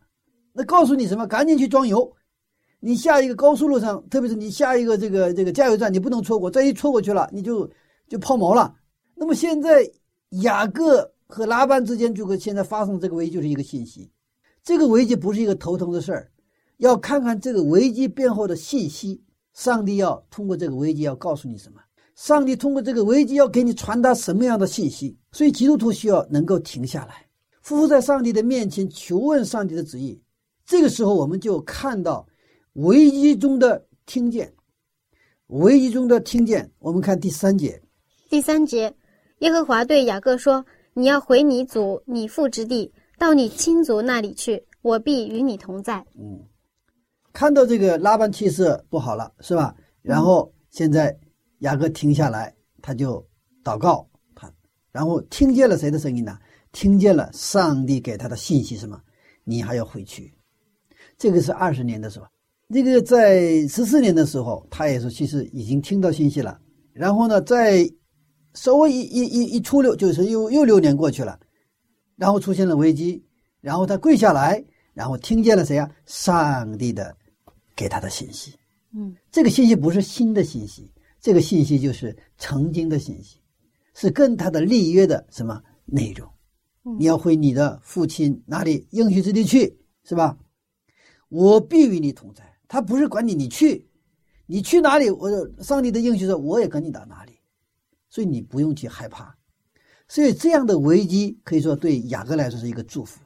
[0.53, 1.27] 那告诉你什么？
[1.27, 2.13] 赶紧去装油。
[2.81, 7.71] 你下一个高速路上，特别是你下一个这个这个加油站，你不能错过，这一错过去了，你就
[8.09, 8.75] 就抛锚了。
[9.15, 9.91] 那么现在
[10.43, 11.11] 雅各。
[11.33, 14.11] 和拉班之间，就和现在发生这个危机就是一个信息。
[14.65, 16.29] 这个危机不是一个头疼的事儿，
[16.81, 19.23] 要看看这个危机背后的信息。
[19.55, 21.81] 上帝要通过这个危机要告诉你什么？
[22.15, 25.17] 上帝通过这个危机要给你传达什么样的信息？
[25.33, 27.27] 所以基督徒需要能够停下来，
[27.63, 30.21] 夫妇在上帝的面前求问上帝的旨意。
[30.65, 32.27] 这个时候，我们就看到
[32.75, 34.53] 危机中的听见，
[35.49, 36.71] 危机中的听见。
[36.79, 37.81] 我们看第三节，
[38.29, 38.95] 第三节，
[39.41, 40.65] 耶和华对雅各说。
[40.93, 46.05] 你要回你祖你父之地，到你亲族那里去，我必与你同在。
[46.19, 46.41] 嗯，
[47.33, 49.75] 看到这个拉班气色不好了，是吧？
[50.03, 51.17] 然后现在
[51.61, 53.25] 雅各停下来，他就
[53.63, 54.53] 祷告，他
[54.91, 56.39] 然后听见了谁的声音呢？
[56.73, 59.01] 听见了上帝给他的信息，什么？
[59.45, 60.33] 你还要回去。
[61.19, 62.27] 这个是二十年的时候，
[62.73, 66.61] 这个在十四年的时候，他也是其实已经听到信息了。
[66.93, 67.89] 然后呢，在
[68.55, 71.39] 稍微一一一一出溜，就是又又六年过去了，
[72.17, 73.25] 然后出现了危机，
[73.61, 74.65] 然后他跪下来，
[74.95, 75.91] 然后听见了谁啊？
[76.07, 77.17] 上帝的
[77.81, 78.55] 给他的信息。
[78.93, 83.41] 嗯，这个信息不是新的信息，这个信息就是曾经的信息，
[83.95, 86.31] 是跟他的立约的什么内容？
[86.99, 90.39] 你要回你的父亲哪里应许之地去，是吧？
[91.31, 92.45] 我必与你同在。
[92.69, 93.89] 他不是管你，你去，
[94.45, 95.09] 你去哪里？
[95.09, 95.31] 我
[95.63, 97.33] 上帝的应许说，我也跟你到哪里。
[98.11, 99.35] 所以你不用去害怕，
[100.09, 103.21] 所以这样的危机可以说对雅各来说是一个祝福。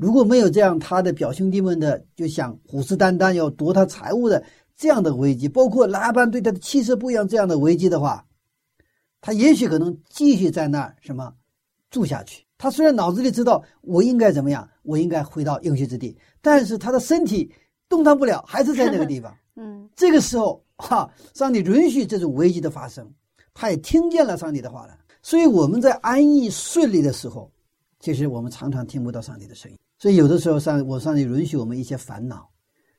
[0.00, 4.42] 如果没有这样，他的表兄弟们的就想虎视眈眈要夺他财物的
[4.74, 8.24] 这样的危机，包括拉班对他的气色不一样这样的危机的话，
[9.20, 11.34] 他也许可能继续在那儿什么
[11.90, 12.42] 住下去。
[12.56, 17.52] 他虽然脑子里知道我应该怎么样，我应该回到应许之地，但是他的身体
[17.86, 19.36] 动弹不了，还是在那个地方。
[19.56, 23.06] 嗯，这个时候哈，上帝允许这种危机的发生。
[23.52, 27.52] 他也听见了上帝的话了，所以我们在安逸顺利的时候，
[27.98, 29.76] 其实我们常常听不到上帝的声音。
[30.00, 32.50] 所以有的时候上我上帝允许我们一些烦恼，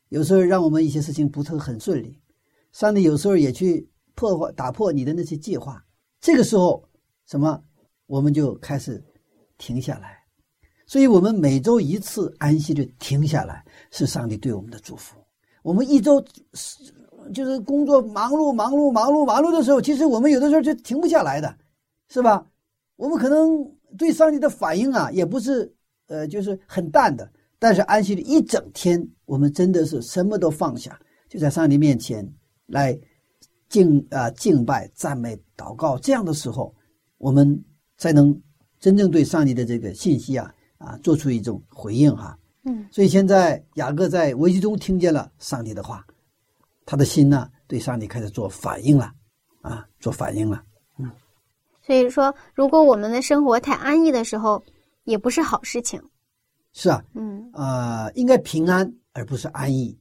[0.08, 2.22] 有时候让我们一些事情不是很顺利，
[2.72, 5.84] 上帝有时候也去破坏打破你的那些计划。
[6.22, 6.88] 这个时候，
[7.26, 7.62] 什么
[8.06, 9.04] 我们就开始
[9.58, 10.20] 停下来。
[10.86, 15.18] 所以我们每周一次安息的停下来，是上帝对我们的祝福。
[15.64, 16.24] 我们一周。
[17.36, 21.56] 就是工作忙碌、忙碌、忙碌、忙碌的时候，其实我们有的时候就停不下来的，
[22.10, 22.44] 是吧？
[22.96, 23.64] 我们可能
[23.96, 25.72] 对上帝的反应啊，也不是
[26.12, 27.32] 呃，就是很淡的。
[27.58, 32.28] 但是安息日一整天，我们真的是什么都放下，就在上帝面前
[32.66, 33.00] 来
[33.70, 35.98] 敬啊敬拜、赞美、祷告。
[35.98, 36.76] 这样的时候，
[37.18, 37.64] 我们
[37.98, 38.38] 才能
[38.80, 42.38] 真正对上帝的这个信息啊啊做出一种回应哈。
[42.66, 42.86] 嗯。
[42.92, 46.06] 所以现在雅各在危机中听见了上帝的话。
[46.84, 49.14] 他的心呢，对上帝开始做反应了，
[49.62, 50.62] 啊，做反应了，
[50.98, 51.10] 嗯。
[51.86, 54.62] 所以说，如果我们的生活太安逸的时候，
[55.04, 56.02] 也不是好事情。
[56.74, 59.98] 是啊，嗯，呃，应该平安而不是安逸，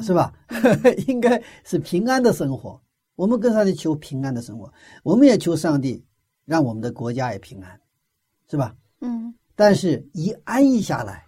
[0.00, 0.32] 是吧？
[1.06, 2.80] 应该是平安的生活。
[3.16, 6.04] 我们跟上帝求平安的生活，我们也求上帝
[6.44, 7.80] 让我们的国家也平安，
[8.50, 8.74] 是吧？
[9.00, 9.34] 嗯。
[9.54, 11.24] 但是，一安逸下来，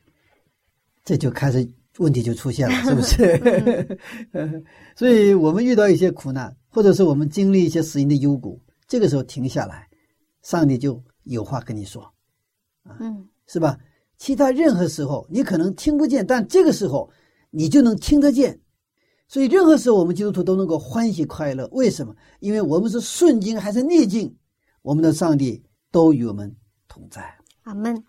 [1.05, 1.69] 这就开始。
[1.99, 3.99] 问题就出现了，是不是？
[4.99, 9.89] 所以我们遇到一些苦难，或者是我们经历一些死因的幽谷，这个时候停下来，
[10.43, 12.11] 上帝就有话跟你说，啊，
[13.01, 13.79] 嗯，是吧？
[14.17, 17.11] 其他任何时候你可能听不见，但这个时候
[17.51, 18.61] 你就能听得见。
[19.27, 21.69] 所以任何时候我们基督徒都能够欢喜快乐。
[21.73, 22.15] 为什么？
[22.41, 24.37] 因为我们是顺境还是逆境，
[24.83, 26.55] 我们的上帝都与我们
[26.87, 27.35] 同在。
[27.63, 28.05] 阿门。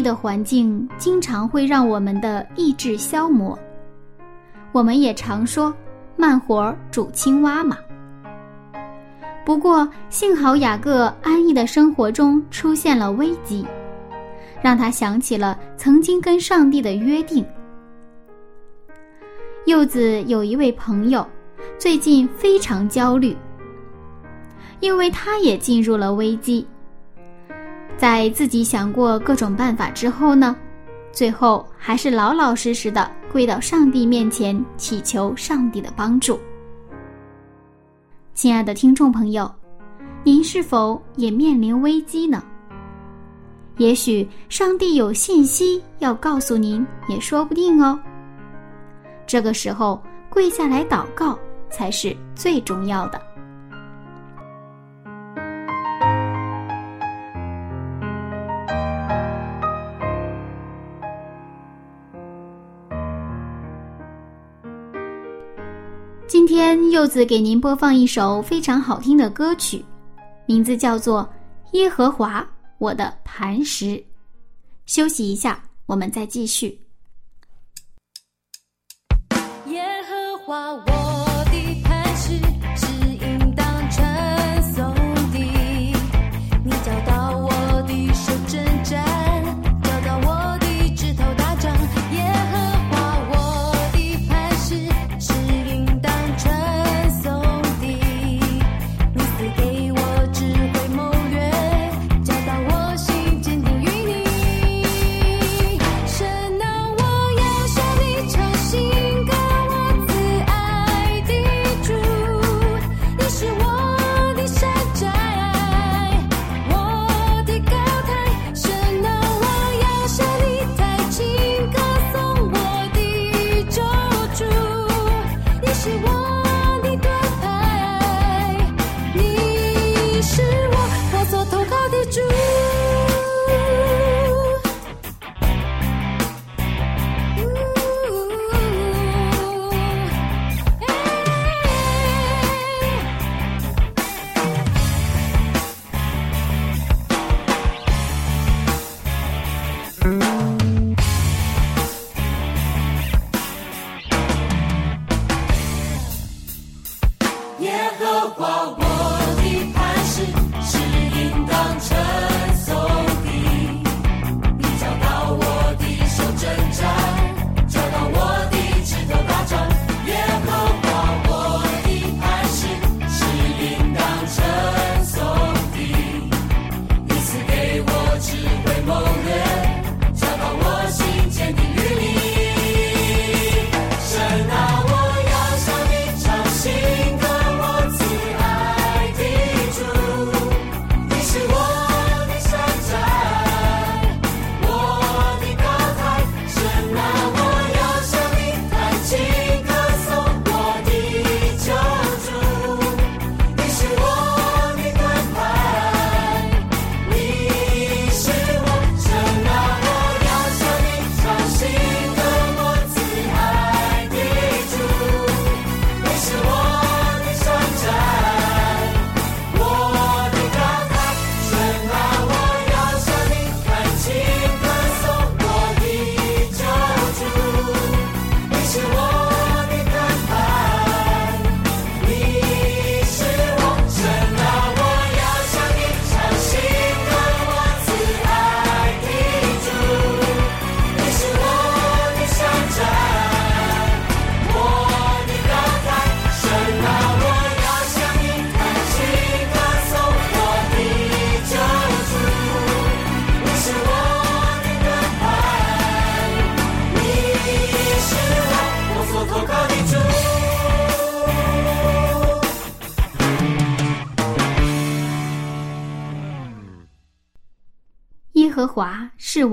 [0.00, 3.58] 的环境经常会让我们的意志消磨。
[4.72, 5.74] 我们也常说
[6.16, 7.76] “慢活煮青蛙”嘛。
[9.44, 13.66] 不过幸好雅各安逸的生活中出现了危机，
[14.62, 17.44] 让他想起了曾经跟上帝的约定。
[19.66, 21.26] 柚子有一位朋友，
[21.78, 23.36] 最近非常焦虑，
[24.80, 26.66] 因为他也进入了危机。
[28.00, 30.56] 在自己想过各种办法之后呢，
[31.12, 36.40] 最后还是老老实实的跪到上帝面前祈求上帝的帮助。
[38.32, 39.54] 亲爱的听众朋友，
[40.24, 42.42] 您是否也面临危机呢？
[43.76, 48.00] 也许上帝有信息要告诉您，也说不定哦。
[49.26, 53.20] 这个时候跪下来祷告才是最重要的。
[66.90, 69.84] 柚子给您播放一首非常好听的歌曲，
[70.44, 71.22] 名字叫做
[71.78, 72.44] 《耶和华
[72.78, 73.86] 我的磐石》。
[74.86, 76.80] 休息一下，我们再继续。
[79.66, 80.99] 耶和华我。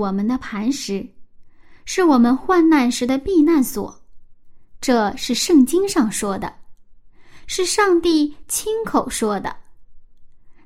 [0.08, 1.06] 我们的磐石，
[1.84, 4.02] 是我们患难时的避难所。
[4.80, 6.54] 这是圣经上说的，
[7.46, 9.54] 是上帝亲口说的。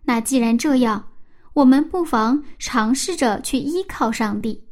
[0.05, 1.09] 那既然这样，
[1.55, 4.69] 我们不妨尝试着去依靠上帝，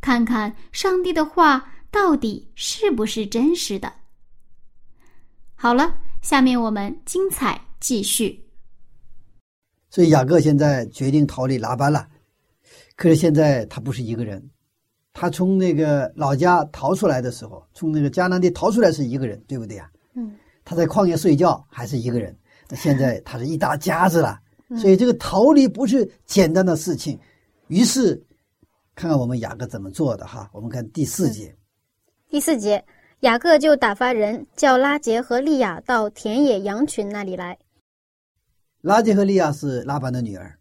[0.00, 3.92] 看看上帝的话到底是不是真实的。
[5.54, 8.48] 好了，下面我们精彩继续。
[9.90, 12.08] 所以雅各现在决定逃离拉班了，
[13.00, 14.50] 可是现在他不是一个人，
[15.14, 19.90] 他从那个老家逃出来的时候，从那个迦南地逃出来是一个人，对不对呀？
[20.12, 20.36] 嗯，
[20.66, 22.36] 他在旷野睡觉还是一个人，
[22.68, 24.38] 那现在他是一大家子了，
[24.76, 27.18] 所以这个逃离不是简单的事情。
[27.68, 28.22] 于是，
[28.94, 30.50] 看看我们雅各怎么做的哈。
[30.52, 31.56] 我们看第四节，
[32.28, 32.84] 第四节，
[33.20, 37.56] 雅各就打发人叫拉杰和利亚到田野羊群那里来。
[38.82, 40.58] 拉杰和利亚是拉班的女儿，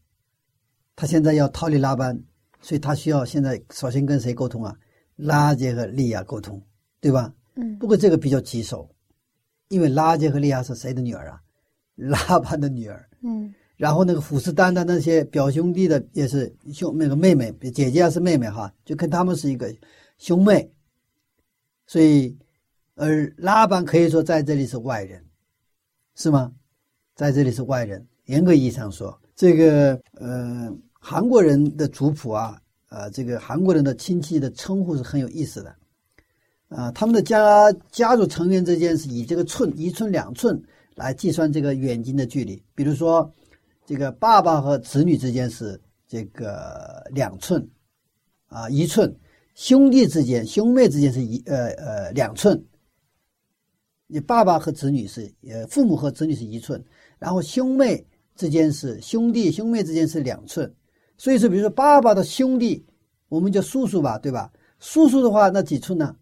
[0.95, 2.17] 他现在要逃离拉班，
[2.61, 4.75] 所以他需要现在首先跟谁沟通啊？
[5.15, 6.61] 拉杰和利亚沟通，
[6.99, 7.33] 对吧？
[7.55, 8.89] 嗯不过这个比较棘手，
[9.67, 11.41] 因为拉杰和利亚是谁的女儿啊？
[11.95, 13.09] 拉班的女儿。
[13.21, 19.73] 嗯然后那个虎视眈眈那些表兄弟的也是兄那个妹妹姐姐还是妹妹哈，就跟他们是一个
[20.17, 20.69] 兄妹，
[21.87, 22.37] 所以
[22.95, 25.23] 而拉班可以说在这里是外人，
[26.15, 26.51] 是吗？
[27.15, 28.05] 在这里是外人。
[28.25, 30.69] 严格意义上说，这个呃
[31.09, 35.75] 韩国人的族谱啊，呃这个韩国人的亲戚的称呼是很有意思的，
[36.67, 40.61] 啊、他们的家家族成员之间是以这个寸一寸两寸
[40.93, 43.33] 来计算这个远近的距离，比如说。
[43.87, 47.67] 这个爸爸和子女之间是这个两寸，
[48.45, 49.09] 啊一寸；
[49.55, 52.63] 兄弟之间、兄妹之间是一呃呃两寸。
[54.05, 56.85] 你爸爸和子女是呃父母和子女是一寸，
[57.17, 60.71] 然后兄妹之间是兄弟兄妹之间是两寸。
[61.19, 62.83] 所以说，比如说爸爸的兄弟，
[63.27, 64.49] 我们叫叔叔吧，对吧？
[64.79, 66.15] 叔叔的话，那几寸呢？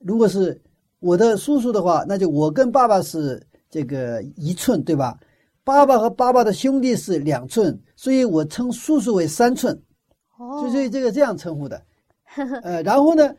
[0.00, 0.60] 如果是
[0.98, 5.16] 我的叔叔的话，那就我跟爸爸是这个一寸，对吧？
[5.62, 9.80] 爸爸和爸爸的兄弟是两寸，所以我称叔叔为三寸，
[10.36, 11.80] 哦所以这个这样称呼的。
[12.64, 13.32] 呃，然后呢，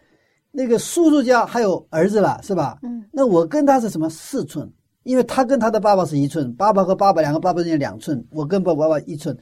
[0.52, 2.80] 那个叔叔家还有儿子了，是吧？
[2.84, 4.72] 嗯，那我跟他是什么四寸？
[5.04, 9.38] 因为他跟他的爸爸是一寸，爸爸和爸爸两个爸爸之间两寸，我跟爸爸爸一寸，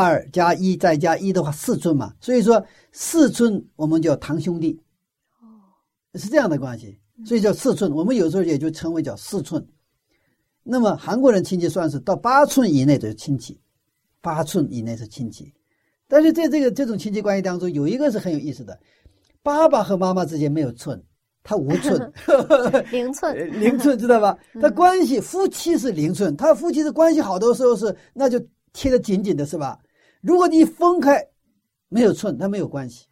[0.00, 4.80] 二加一再加一的话四寸嘛，所以说四寸我们叫堂兄弟，
[5.40, 5.58] 哦，
[6.14, 7.92] 是这样的关系，所以叫四寸。
[7.92, 9.66] 我们有时候也就称为叫四寸。
[10.62, 13.58] 那么韩国人亲戚算是到八寸以内的亲戚，
[14.20, 15.52] 八寸以内是亲戚。
[16.06, 18.78] 但是在这个这种亲戚关系当中，有一个是很有意思的，
[19.42, 21.02] 爸爸和妈妈之间没有寸，
[21.42, 22.12] 他无寸，
[22.92, 24.38] 零寸， 零寸知道吧？
[24.60, 28.40] 他关系夫妻是零寸，他夫妻的关系好多时候是那就
[28.72, 29.76] 贴得紧紧的，是吧？
[30.20, 31.24] 如果你分开，
[31.88, 33.06] 没有寸，它没有关系，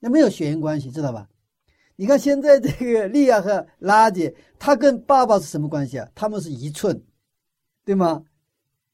[0.00, 1.28] 那没有血缘关系，知道吧？
[1.96, 6.08] 你看现在这个利亚和拉姐，他跟爸爸是什么关系啊？
[6.14, 7.00] 他们是一寸，
[7.84, 8.22] 对吗？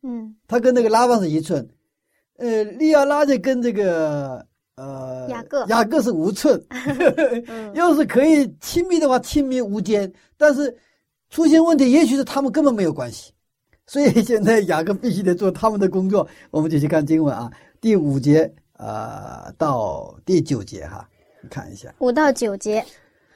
[0.02, 0.36] 嗯。
[0.46, 1.66] 他跟那个拉邦是一寸，
[2.36, 5.64] 呃，利亚拉姐跟这个呃雅各。
[5.66, 6.62] 雅各是无寸，
[7.48, 7.74] 嗯。
[7.74, 10.76] 要是可以亲密的话，亲密无间，但是
[11.30, 13.32] 出现问题，也许是他们根本没有关系，
[13.90, 16.24] 所以现在雅各必须得做他们的工作。
[16.52, 17.50] 我们继续看经文啊，
[17.80, 21.08] 第五节啊、呃到第九节哈，
[21.42, 21.92] 你看一下。
[21.98, 22.84] 五到九节，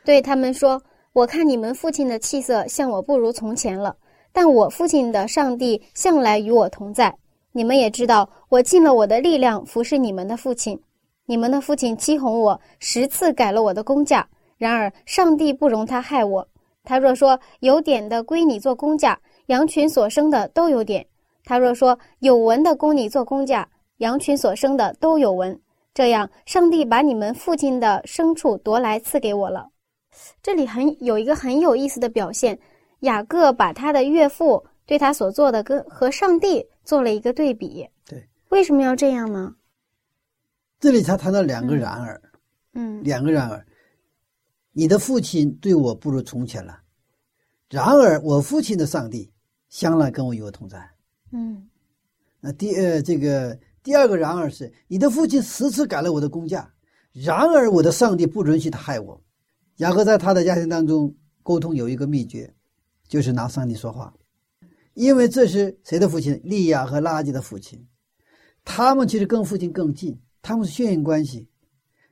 [0.05, 0.81] 对他们说
[1.13, 3.97] ：“我看你们父亲的气色像我不如从前了，
[4.33, 7.13] 但我父亲的上帝向来与我同在。
[7.51, 10.81] 你们也知道，我尽了我的力量服侍你们的父亲。
[11.27, 14.25] 你们的父亲欺哄我，十次改了我的工价。
[14.57, 16.47] 然而上帝不容他害我。
[16.85, 21.05] 他若说有点的归你做工价，羊群所生的都有点；
[21.45, 23.69] 他若说有纹的供你做工价，
[23.99, 25.61] 羊群所生的都有纹。
[25.93, 29.69] 这样，上帝把你们父亲的牲畜夺来赐给我了。
[30.43, 32.59] 这里很有一个很有意思的表现，
[33.01, 37.89] 雅各把他的岳父对他所做的跟和上帝做了一个对比。
[38.07, 39.55] 对，为什么要这样呢？
[40.81, 42.21] 这里他谈到两个然而，
[42.75, 43.65] 嗯两个然而，
[44.73, 46.81] 你的父亲对我不如从前了，
[47.71, 49.33] 然而我父亲的上帝
[49.75, 50.89] 向来跟我有同在。
[51.33, 51.69] 嗯
[52.39, 56.73] 那第呃这个第二个然而是你的父亲十次改了我的工价，
[57.13, 59.21] 然而我的上帝不允许他害我。
[59.79, 61.13] 雅各在他的家庭当中
[61.43, 62.55] 沟通有一个秘诀，
[63.09, 64.15] 就是拿上帝说话，
[64.93, 66.41] 因为这是谁的父亲？
[66.45, 67.85] 利亚和拉吉的父亲，
[68.65, 71.49] 他们其实跟父亲更近，他们是血缘关系。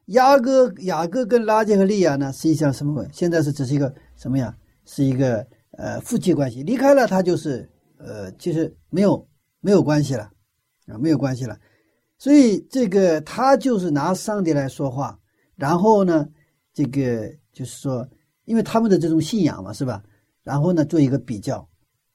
[0.06, 3.06] 雅各雅各跟拉吉和利亚呢，实际上什么？
[3.12, 4.52] 现在是只是一个什么呀？
[4.84, 5.46] 是一个
[5.78, 7.68] 呃夫妻关系，离开了他就是
[7.98, 9.26] 呃，其实没有
[9.60, 10.30] 没有关系了，
[10.86, 11.58] 啊，没有关系了。
[12.18, 15.18] 所以这个他就是拿上帝来说话，
[15.56, 16.28] 然后呢，
[16.72, 18.08] 这个就是说，
[18.44, 20.02] 因为他们的这种信仰嘛，是吧？
[20.42, 21.58] 然后呢，做一个比较，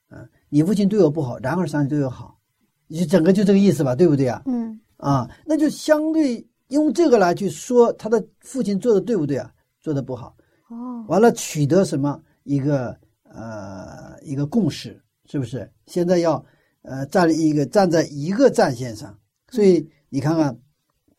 [0.10, 2.40] 啊，你父亲对我不好，然而上帝对我好，
[2.88, 4.42] 你整个就这个意思吧，对不对啊？
[4.46, 9.52] 嗯啊，那就相对用这个来去说他的父亲做的对不对啊？
[9.80, 10.36] 做的不好，
[10.70, 12.98] 哦，完了取得什么一个
[13.38, 15.72] 呃一个共识，是不是？
[15.86, 16.44] 现在要
[16.82, 19.16] 呃站一个站在一个战线上，
[19.52, 20.58] 所以你看看，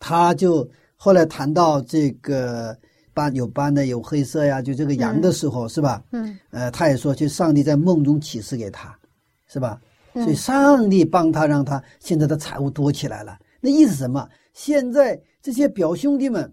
[0.00, 2.76] 他就后来谈到这个
[3.14, 6.02] 斑有斑的有黑色呀，就这个羊的时候，是吧？
[6.10, 8.98] 嗯呃，他也说，就上帝在梦中启示给他，
[9.46, 9.80] 是吧？
[10.14, 13.38] 嗯所以上帝帮他，让他现在的财物多起来了。
[13.60, 14.28] 那意思什么？
[14.54, 16.52] 现在这些表兄弟们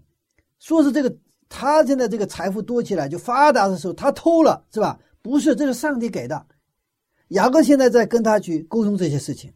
[0.60, 1.12] 说是这个，
[1.48, 4.96] 他现在这个财富多起来就发达的时候，他偷了，是吧？
[5.26, 6.46] 不是，这是上帝给的。
[7.28, 9.52] 雅各现在在跟他去沟通这些事情，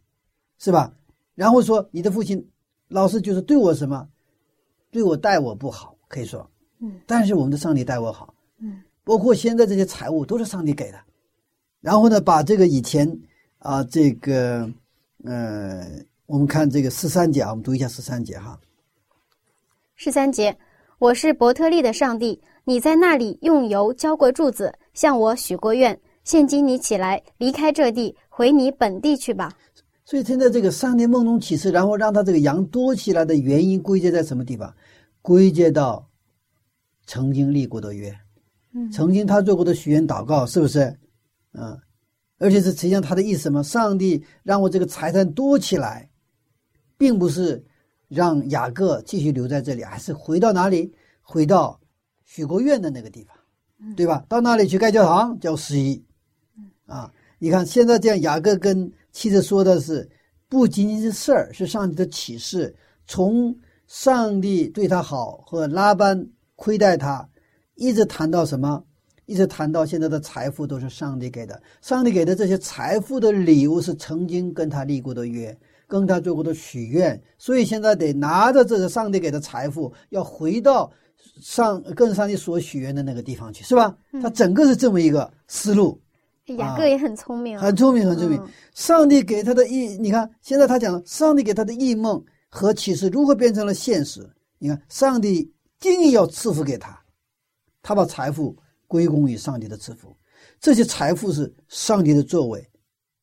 [0.59, 0.93] 是吧？
[1.35, 2.45] 然后说你的父亲
[2.89, 4.07] 老是就是对我什么，
[4.91, 6.45] 对我待我不好，可以说，
[6.79, 10.99] 嗯，但是我们的上帝待我好，嗯，包括现在这些财物都是上帝给的。
[11.79, 13.09] 然后呢，把这个以前
[13.59, 14.69] 啊，这个
[15.23, 15.87] 呃，
[16.25, 18.59] 我们看这个十三节啊，我们读一下十三节哈。
[19.95, 20.55] 十三节，
[20.99, 25.99] 我是伯特利的上帝，你在那里用油浇过柱子，向我许过愿。
[26.23, 29.51] 现今你起来，离开这地，回你本地去吧。
[30.05, 34.73] 所以现在这个上帝梦中启示，然后让他这个羊多起来的原因归结在什么地方？
[35.21, 36.07] 归结到
[37.05, 38.15] 曾经立过的约，
[38.73, 40.95] 嗯曾经他做过的许愿祷告，是不是？
[41.53, 41.79] 嗯，
[42.37, 43.63] 而且是实际上他的意思什么？
[43.63, 46.09] 上帝让我这个财产多起来，
[46.97, 47.63] 并不是
[48.07, 50.93] 让雅各继续留在这里，还是回到哪里？
[51.21, 51.79] 回到
[52.25, 53.35] 许过愿的那个地方，
[53.95, 54.25] 对吧？
[54.29, 56.03] 到那里去盖教堂，叫十一。
[56.85, 60.09] 啊，你看现在这样，雅各跟妻子说的是，
[60.47, 62.75] 不仅仅是事儿，是上帝的启示。
[63.07, 63.55] 从
[63.87, 67.27] 上帝对他好和拉班亏待他，
[67.75, 68.83] 一直谈到什么？
[69.25, 71.61] 一直谈到现在的财富都是上帝给的。
[71.81, 75.57] 上帝给的这些财富的礼物是曾经跟他立过的约，
[75.87, 80.91] 跟他做过的许愿，所以现在得拿着这个上帝给的财富，要回到
[81.41, 83.95] 上跟上帝所许愿的那个地方去，是吧？
[84.21, 85.99] 他整个是这么一个思路。
[86.57, 88.39] 雅各也很聪明啊，很聪明，很聪明。
[88.39, 94.27] 嗯上帝给他的异，你看现在他讲了，上帝给他的异梦和启示如何变成了现实？
[94.59, 95.49] 你看，上帝
[95.79, 96.97] 定义要赐福给他，
[97.81, 98.55] 他把财富
[98.87, 100.15] 归功于上帝的赐福，
[100.59, 102.65] 这些财富是上帝的作为。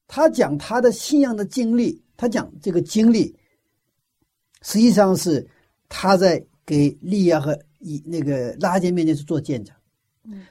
[0.07, 3.34] 他讲他的信仰的经历，他讲这个经历，
[4.62, 5.46] 实际上是
[5.88, 9.74] 他在给利亚和以那个拉结面前是做见证，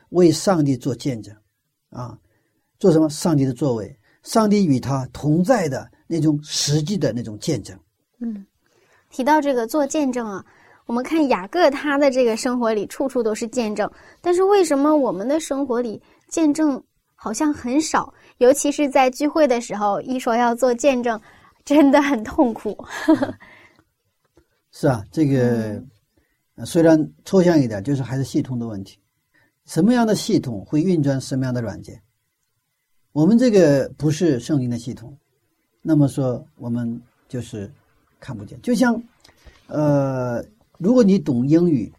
[0.09, 1.35] 为上帝做见证，
[1.89, 2.17] 啊，
[2.79, 3.09] 做什么？
[3.09, 7.77] 上帝的作为，上帝与他同在的那种实际的那种见证。
[8.19, 8.45] 嗯，
[9.09, 10.43] 提到这个做见证啊，
[10.85, 13.89] 我们看雅各他的这个生活里处处都是见证，
[14.21, 16.81] 但是为什么我们的生活里见证
[17.15, 18.13] 好像很少？
[18.37, 21.19] 尤其是在聚会的时候，一说要做见证，
[21.65, 22.77] 真的很痛苦。
[24.71, 25.83] 是啊，这个、
[26.65, 28.97] 虽然抽象一点，就是还是系统的问题。
[29.65, 32.01] 什么样的系统会运转什么样的软件？
[33.11, 35.17] 我们这个不是圣经的系统，
[35.81, 37.71] 那么说我们就是
[38.19, 38.61] 看不见。
[38.61, 39.01] 就像，
[39.67, 40.43] 呃，
[40.77, 41.91] 如果你懂英语，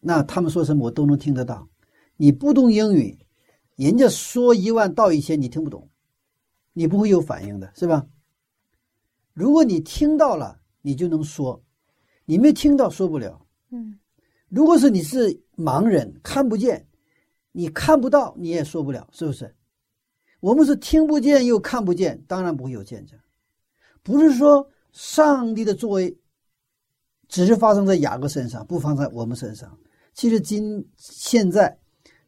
[0.00, 1.68] 那他们说什么我都能听得到。
[2.16, 3.16] 你不懂英语，
[3.76, 5.88] 人家说一万道一千，你听不懂，
[6.72, 8.06] 你不会有反应的，是吧？
[9.32, 11.62] 如果你听到了，你就能说；
[12.24, 13.44] 你没听到，说不了。
[13.70, 13.98] 嗯
[14.48, 16.86] 如果是你是盲人，看不见，
[17.52, 19.54] 你看不到，你也说不了，是不是？
[20.40, 23.18] 我们是听不见又看不见，当然不会有见证。
[24.02, 26.14] 不是说上帝的作为
[27.28, 29.78] 只是发生在雅各身上，不发生在我们身上。
[30.12, 31.78] 其实今现在，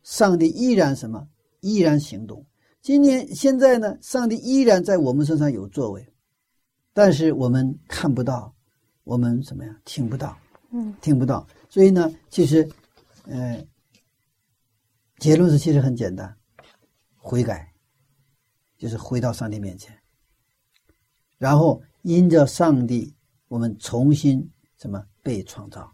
[0.03, 1.29] 上帝依然什么？
[1.61, 2.47] 依然行动。
[2.81, 6.07] 今年现在呢，上帝依然在我们身上有作为，
[6.95, 8.54] 但是我们看不到，
[9.05, 9.81] 我们怎么样？
[9.85, 10.37] 听不到。
[10.71, 11.47] 嗯听不到。
[11.69, 12.69] 所以呢，其实，
[13.27, 13.65] 呃，
[15.19, 16.37] 结论是其实很简单，
[17.17, 17.73] 悔改，
[18.77, 19.97] 就是回到上帝面前，
[21.39, 23.15] 然后因着上帝，
[23.49, 25.93] 我们重新什么被创造，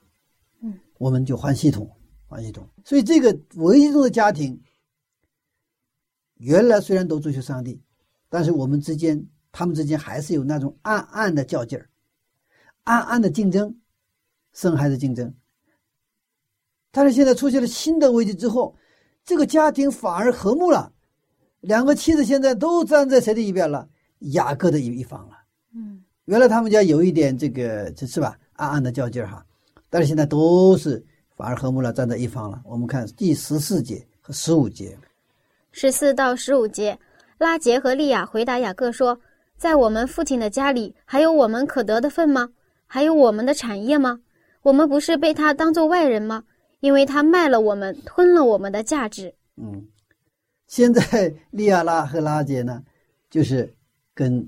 [0.63, 1.91] 嗯，我们就换系统，
[2.27, 2.67] 换系统。
[2.85, 4.59] 所以这个唯一中的家庭，
[6.37, 7.83] 原来虽然都追求上帝，
[8.31, 11.91] 但是我们之间，他们之间还是有那种暗暗的较劲儿，
[12.91, 13.74] 暗暗的竞争。
[14.53, 15.32] 生孩子竞争，
[16.91, 18.74] 但是现在出现了新的危机之后，
[19.24, 20.93] 这个家庭反而和睦了，
[21.61, 23.88] 两个妻子现在都站在谁的一边了？
[24.32, 25.38] 雅各的一一方了。
[25.72, 28.36] 嗯原来他们家有一点这个，这是吧？
[28.55, 29.47] 暗暗的较劲儿哈，
[29.88, 31.01] 但是现在都是
[31.36, 32.61] 反而和睦了，站在一方了。
[32.64, 34.99] 我们看第十四节和十五节，
[35.70, 36.99] 十四到十五节，
[37.38, 39.16] 拉杰和利亚回答雅各说
[39.57, 42.49] ：“在我们父亲的家里，还有我们可得的份吗？
[42.93, 44.20] 还有我们的产业吗？
[44.62, 46.43] 我们不是被他当做外人吗？
[46.80, 49.32] 因为他卖了我们，吞了我们的价值。
[49.57, 49.86] 嗯，
[50.66, 52.82] 现在利亚拉和拉杰呢，
[53.30, 53.72] 就是
[54.12, 54.45] 跟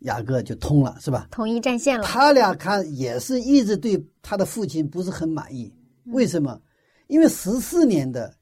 [0.00, 1.26] 雅各就通了，是吧？
[1.30, 2.04] 统一战线了。
[2.04, 5.72] 他俩看也是一直对他的父亲不是很满意，
[6.04, 6.60] 为什么？
[7.06, 8.36] 因为十四年的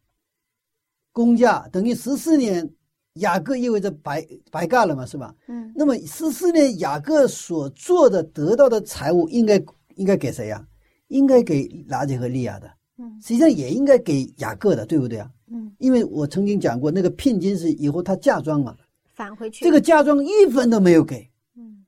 [1.12, 2.68] 工价等于十四年，
[3.14, 5.34] 雅各意味着白白干了嘛，是吧？
[5.46, 9.62] 嗯那么十四年雅各所做的得到的财物，应该
[9.94, 10.66] 应该给谁呀？
[11.08, 15.30] 应该给拉杰和利亚的，嗯实际上也应该给雅各的，对不对啊？
[15.46, 18.76] 嗯，因为我曾经讲过，那个聘金是以后他嫁妆嘛，
[19.14, 19.64] 返回去。
[19.64, 21.84] 这个嫁妆一分都没有给，嗯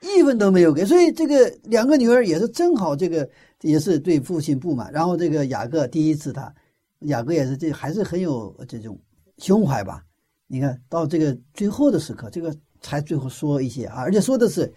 [0.00, 3.28] 一分都没有给，所以这个两个女儿也是正好这个
[3.60, 4.90] 也是对父亲不满。
[4.90, 6.54] 然后这个雅各第一次他，
[7.00, 8.98] 雅各也是这还是很有这种
[9.38, 10.02] 胸怀吧？
[10.46, 14.72] 你看到这个最后的时刻，这个才最后说一些啊，而且说的是，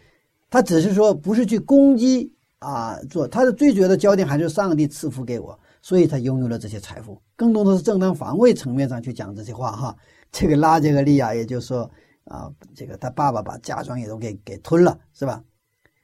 [0.49, 9.95] 他只是说不是去攻击啊，做他的最主要的焦点还是上帝赐福给我，所以他拥有了这些财富，更多的是正当防卫层面上去讲这些话哈。
[10.31, 11.89] 这个拉这个利亚也就是说
[12.25, 15.43] 啊，这个他爸爸把嫁妆也都给给吞了，是吧？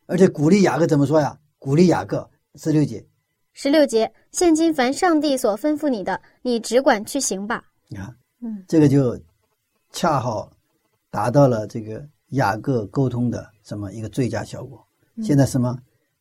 [0.05, 1.37] 而且鼓励雅各怎么说呀？
[1.57, 3.05] 鼓励雅各十六节，
[3.53, 7.63] 十六节，现今凡上帝所吩咐你的，你只管去行吧。
[7.87, 9.17] 你看嗯这个就
[9.93, 10.51] 恰好
[11.09, 14.85] 达到了这个雅各沟通的什么一个最佳效果。
[15.21, 15.77] 现在什么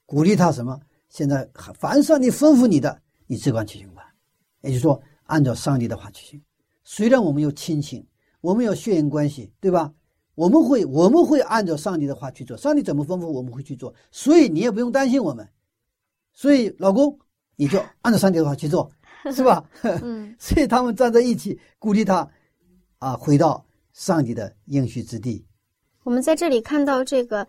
[0.07, 0.79] 鼓励他什么？
[1.09, 4.15] 现在凡上帝吩咐你的，你只管去行吧。
[4.61, 6.43] 也就是说，按照上帝的话去行。
[6.85, 8.07] 虽然我们有亲情，
[8.41, 9.93] 我们有血缘关系，对吧？
[10.35, 15.47] 我们会我们会按照上帝的话去做，上帝怎么吩咐我们会去做，所以你也不用担心我们。
[16.33, 17.19] 所以老公，
[17.57, 18.91] 你就按照上帝的话去做，
[19.35, 19.63] 是吧？
[19.83, 22.27] 嗯 所以他们站在一起鼓励他，
[23.03, 25.45] 啊，回到上帝的应许之地。
[26.05, 27.45] 我们在这里看到这个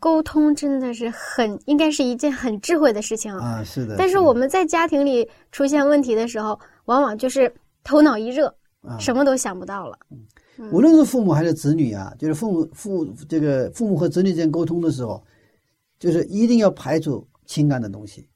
[0.00, 3.58] 沟通真的是很，应该是一件很智慧的事情啊。
[3.58, 3.94] 啊，是的。
[3.96, 7.54] 但是我们在家庭里出现问题的时候，往往就是
[7.84, 9.96] 头脑一热，啊，什么都想不到了。
[10.72, 15.22] 无论是父母还是子女啊，就是父母父这个父母和子女之间沟通的时候，
[16.00, 18.28] 就是一定要排除情感的东西，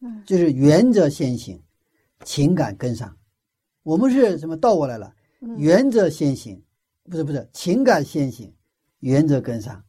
[0.00, 1.62] 嗯，就是原则先行，
[2.24, 3.16] 情感跟上。
[3.84, 5.12] 我们是什么倒过来了？
[5.46, 6.60] 嗯原则先行，
[7.08, 8.52] 不是不是，情感先行，
[9.00, 9.82] 原则跟上，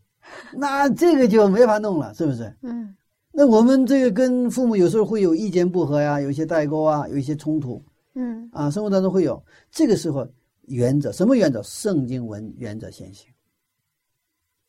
[0.53, 2.55] 那这个就没法弄了，是不是？
[2.62, 2.95] 嗯
[3.39, 7.84] 那我们这个跟父母有时候会有意见不合呀，有一些代沟啊，有一些冲突
[8.16, 9.43] 嗯啊，生活当中会有。
[9.70, 10.28] 这个时候，
[10.62, 11.62] 原则什么原则？
[11.62, 13.28] 圣经文原则先行，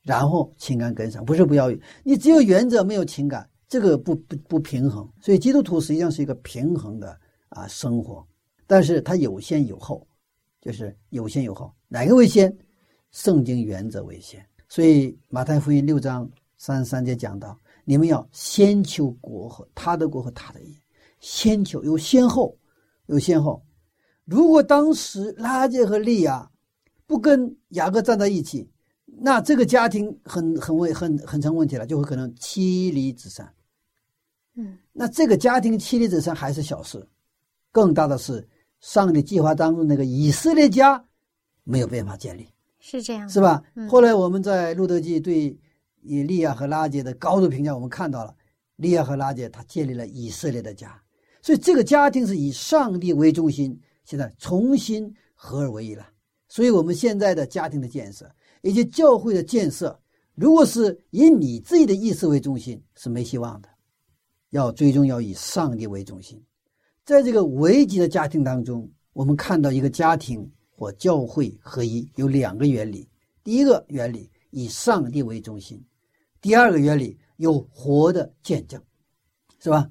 [0.03, 1.71] 然后情感跟上，不是不要
[2.03, 5.09] 你只有原则没有情感，这个不不不平衡。
[5.21, 7.19] 所以基督徒实际上是一个平衡的
[7.49, 8.27] 啊生活，
[8.67, 10.07] 但是它有先有后，
[10.69, 12.55] 就是有先有后，哪个为先？
[13.11, 14.47] 圣经原则为先。
[14.69, 20.77] 所以马太福音六章三十三节讲到，你们要先求国和他的国和他的义，
[21.21, 22.55] 先求有先后，
[23.07, 23.65] 有先后。
[24.27, 26.47] 如果当时拉结和利亚
[27.07, 28.71] 不跟雅各站在一起，
[29.07, 33.51] 那这个家庭很很问很很成问题了，就会可能妻离子散。
[34.55, 37.09] 嗯那这个家庭妻离子散还是小事，
[37.73, 38.47] 更大的是
[38.81, 41.05] 上帝计划当中那个以色列家
[41.65, 42.49] 没有办法建立，
[42.79, 43.29] 是这样。
[43.29, 43.63] 是吧？
[43.75, 45.59] 嗯后来我们在路德记对
[46.03, 48.35] 以利亚和拉杰的高度评价，我们看到了
[48.77, 51.01] 利亚和拉杰他建立了以色列的家，
[51.43, 56.07] 所以这个家庭是以上帝为中心，现在重新合而为一了。
[56.49, 58.31] 所以我们现在的家庭的建设
[58.63, 60.01] 以及教会的建设，
[60.35, 63.69] 如果是以你自己的意识为中心，是没希望的。
[64.51, 66.43] 要最终要以上帝为中心。
[67.09, 73.09] 在这个危急的家庭当中，我们看到一个家庭或教会合一有两个原理。
[73.43, 75.83] 第一个原理以上帝为中心，
[76.43, 78.79] 第二个原理有活的见证，
[79.59, 79.89] 是吧？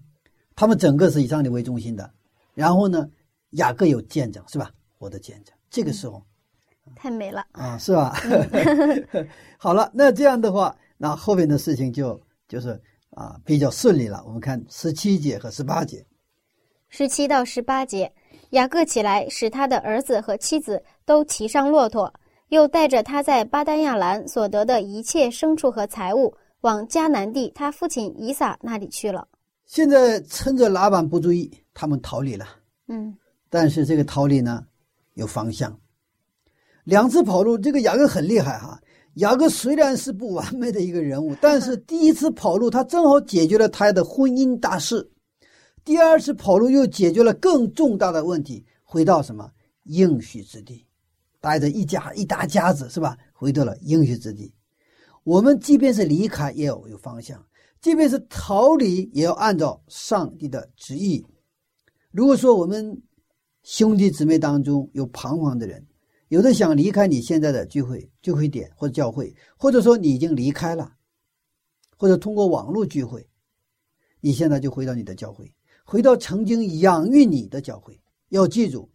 [0.55, 2.13] 他们整个是以上帝为中心的。
[2.53, 3.09] 然后呢，
[3.53, 4.69] 雅各有见证，是吧？
[4.99, 5.55] 活的见证。
[5.71, 6.23] 这个时候
[6.95, 7.43] 太美了。
[7.53, 8.15] 啊，是吧？
[9.57, 14.23] 好了，那这样的话，那后面的事情就就是啊比较顺利了。
[14.23, 16.05] 我们看十七节和十八节，
[16.89, 18.11] 十七到十八节，
[18.51, 22.11] 雅各起来，使他的儿子和妻子都骑上骆驼，
[22.49, 29.27] 又带着他在巴丹亚兰所得的一切牲畜和财物，往迦南地他父亲以撒那里去了。
[29.65, 32.47] 现在趁着拉板不注意，他们逃离了。
[32.87, 33.13] 嗯
[33.49, 34.65] 但是这个逃离呢
[35.15, 35.77] 有方向，
[36.85, 38.79] 两次跑路，这个雅各很厉害哈。
[39.15, 45.01] 雅各虽然是不完美的一个人物，但是第一次跑路，他正好解决了他的婚姻大事；
[45.87, 49.49] 第二次跑路又解决了更重大的问题，回到什么
[49.83, 50.85] 应许之地，
[51.39, 53.17] 带着一家一大家子是吧？
[53.31, 54.53] 回到了应许之地。
[55.23, 57.39] 我们即便是离开，也要有方向；
[57.79, 61.25] 即便是逃离，也要按照上帝的旨意。
[62.11, 63.01] 如果说我们
[63.63, 65.87] 兄弟姊妹当中有彷徨的人，
[66.27, 70.95] 有的想离开你现在的聚会聚会点或者教会，或者说你已经离开了，
[71.95, 73.29] 或者通过网络聚会，
[74.19, 75.49] 你现在就回到你的教会，
[75.87, 77.97] 回到曾经养育你的教会。
[78.27, 78.89] 要记住，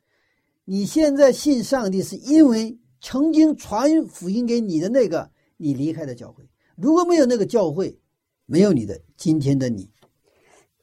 [0.66, 6.46] 你现在信上帝是因为曾经传福音给你的那个你离开的教会。
[6.76, 7.98] 如果没有那个教会，
[8.44, 9.88] 没有你的今天的你。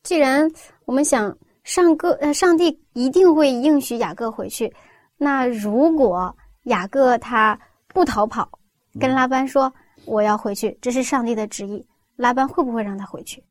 [0.01, 0.51] 既然
[0.85, 1.37] 我们想。
[1.65, 4.73] 上个呃，上帝一定会应许雅各回去。
[5.17, 8.49] 那如果雅各他不逃跑，
[8.99, 9.71] 跟拉班说
[10.05, 11.85] 我要回去，这是上帝的旨意，
[12.15, 13.43] 拉班会不会让他回去？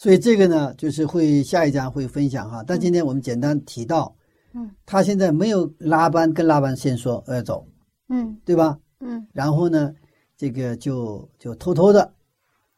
[0.00, 2.64] 所以这个呢，就是会下一章会分享哈。
[2.66, 4.16] 但今天我们简单提到，
[4.54, 7.68] 嗯，他现在没有拉班跟拉班先说要走，
[8.08, 8.80] 嗯，对吧？
[9.00, 9.92] 嗯，然后呢，
[10.38, 12.14] 这个就就偷偷的，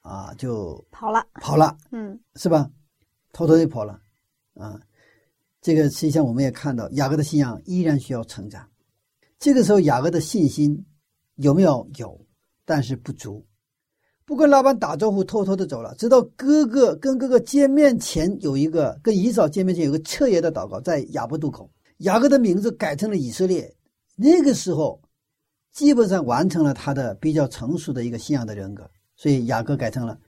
[0.01, 2.69] 啊，就跑了，跑了，嗯，是吧？
[3.33, 4.01] 偷偷的跑了。
[4.55, 4.81] 啊，
[5.61, 8.69] 这个实际上我们也看到雅各的信仰依然需要成长。
[9.39, 10.85] 这个时候雅各的信心
[11.37, 12.21] 有没有有，
[12.65, 13.47] 但是不足。
[14.33, 15.95] 不跟老板打招呼，偷偷的走了。
[15.97, 23.73] 直到哥哥跟哥哥见面前有一个跟姨嫂见面前有个彻夜的祷告，在雅布渡口，雅各的名字改成了以色列。
[24.17, 25.01] 那个时候，
[25.71, 28.91] 基本上完成了他的比较成熟的一个信仰的人格。
[29.17, 30.19] 所以雅各改成了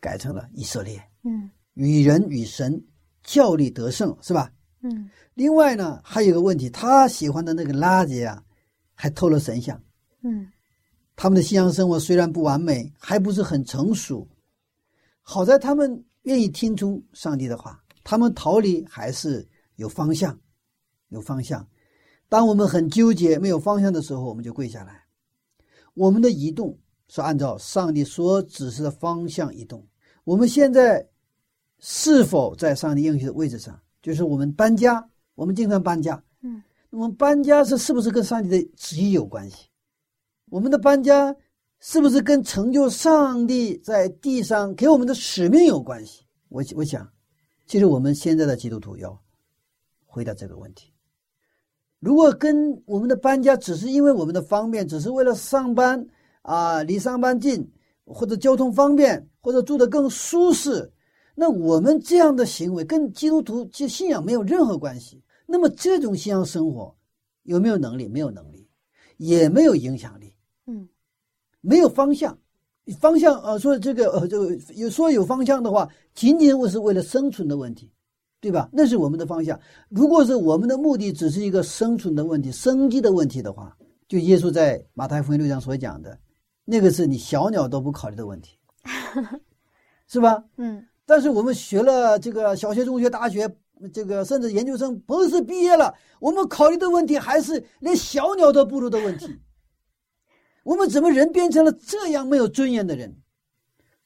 [0.00, 1.00] 改成了以色列。
[1.22, 2.84] 嗯，与人与神。
[3.26, 4.52] 教力得胜是吧？
[4.82, 5.08] 嗯。
[5.32, 8.44] 另外呢，还有个问题，他喜欢的那个拉杰啊，
[8.92, 9.82] 还偷了神像。
[10.20, 10.46] 嗯。
[11.16, 14.26] 他们的信仰生活虽然不完美，还不是很成熟。
[15.22, 19.46] 好在他们愿意听从上帝的话，他们逃离还是
[19.76, 20.38] 有方向，
[21.08, 21.66] 有方向。
[22.28, 25.04] 当我们很纠结、没有方向的时候，我们就跪下来。
[25.94, 29.86] 我们的移动是按照上帝所指示的方向移动。
[30.24, 31.06] 我们现在。
[31.86, 33.78] 是否在上帝应许的位置上？
[34.00, 36.22] 就是我们搬家，我们经常搬家。
[36.40, 39.66] 嗯，那么搬家是是不是跟上帝的旨意有关系？
[40.50, 41.34] 我们的搬家
[41.80, 46.24] 是不是跟成就上帝在地上给我们的使命有关系？
[46.48, 47.10] 我我想，
[47.66, 49.20] 其实我们现在的基督徒要
[50.04, 50.92] 回答这个问题。
[51.98, 56.06] 如果跟我们的搬家只是因为我们的方便，只是为了上班
[56.42, 57.66] 啊，离上班近，
[58.04, 60.92] 或者交通方便，或者住得更舒适。
[61.34, 65.24] 那我们这样的行为跟基督徒其信仰没有任何关系。
[65.46, 66.94] 那么这种信仰生活
[67.42, 68.06] 有没有能力？
[68.06, 68.68] 没有能力，
[69.16, 70.33] 也没有影响力。
[71.64, 72.38] 嗯，没有方向，
[73.00, 77.90] 方向啊说这个呃这个有说有方向的话，仅仅我是为了生存的问题，
[78.40, 78.68] 对吧？
[78.72, 79.58] 那是我们的方向。
[79.88, 83.74] 如果是我们的目的只是一个生存的问题、生机的问题的话，
[84.06, 86.18] 就耶稣在马太福音六章所讲的，
[86.64, 88.58] 那个是你小鸟都不考虑的问题，
[90.06, 90.44] 是吧？
[90.56, 90.84] 嗯。
[91.06, 93.46] 但是我们学了这个小学、中学、大学，
[93.92, 99.26] 这个甚至研究生、博士毕业了，我们考虑的问题还是连小鸟都不如的问题。
[100.64, 103.16] 我们怎么人变成了这样没有尊严的人？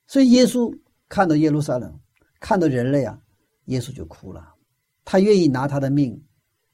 [0.07, 0.71] 所以耶稣
[1.09, 1.99] 看到耶路撒冷，
[2.39, 3.19] 看到人类啊，
[3.65, 4.55] 耶稣就哭了。
[5.05, 6.23] 他愿意拿他的命，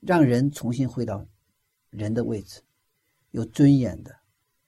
[0.00, 1.24] 让人重新回到
[1.90, 2.60] 人的位置，
[3.30, 4.10] 有尊严的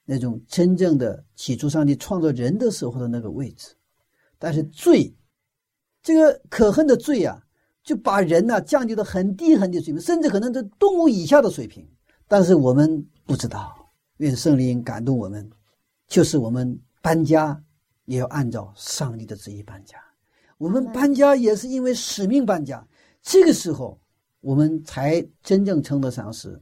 [0.05, 3.75] 那种真正的起初上帝创造人的时候的那个位置。
[4.39, 5.13] 但是罪。
[6.03, 7.37] 这个可恨的罪啊，
[7.83, 11.85] 就把人呢降低到很低很低水平，甚至可能在动物以下的水平。
[12.29, 13.76] 但是我们不知道，
[14.17, 15.49] 愿圣灵感动我们，
[16.07, 17.61] 就是我们搬家
[18.05, 19.97] 也要按照上帝的旨意搬家。
[20.57, 22.85] 我们搬家也是因为使命搬家。
[23.21, 23.99] 这个时候，
[24.41, 26.59] 我们才真正称得上是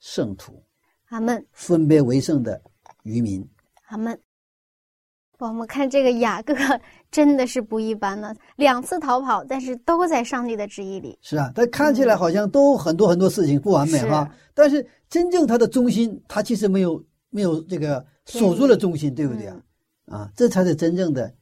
[0.00, 0.62] 圣徒。
[1.08, 1.46] 阿门。
[1.52, 2.60] 分别为圣的
[3.04, 3.48] 渔民。
[3.86, 4.18] 阿门。
[5.38, 6.54] 我们看这个雅各
[7.10, 11.18] 真的是不一般呢，两次逃跑，但是都在上帝的旨意里。
[11.20, 19.56] 是啊，他看起来好像都很多很多事情不完美哈，但是真正他的中心，他其实没有没有这个锁住了中心，对不对啊？
[20.06, 21.32] 啊，这才是真正的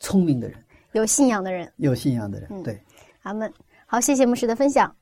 [0.00, 0.58] 聪明的人，
[0.92, 2.62] 有信仰的人，有信仰的人。
[2.62, 2.78] 对，
[3.22, 3.52] 阿门。
[3.86, 4.94] 好，谢谢牧师的分享。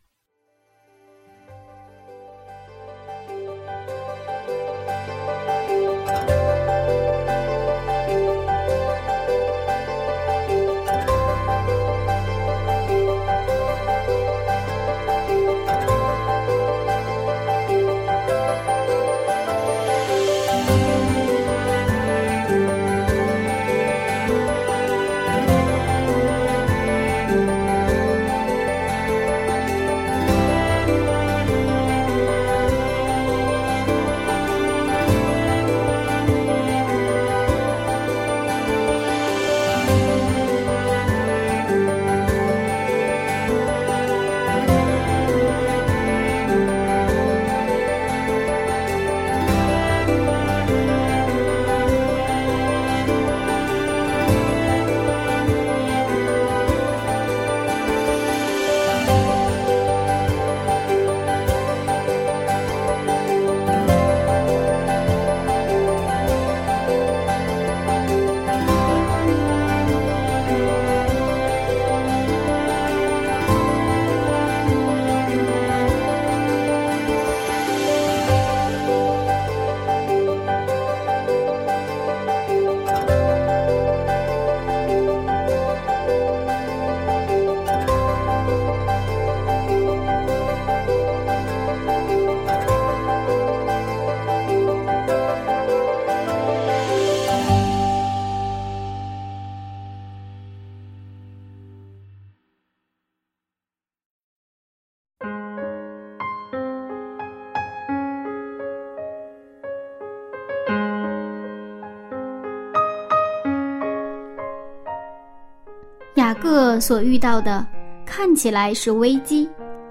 [116.78, 117.66] 所遇到的
[118.04, 119.48] 看起来是危机，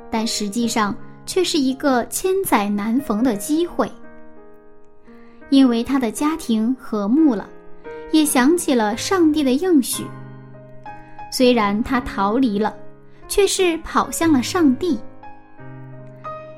[0.09, 3.91] 但实际上却是一个千载难逢的机会。
[5.49, 7.47] 因为他的家庭和睦了，
[8.11, 10.05] 也想起了上帝的应许。
[11.31, 12.75] 虽然他逃离了，
[13.27, 14.99] 却是跑向了上帝。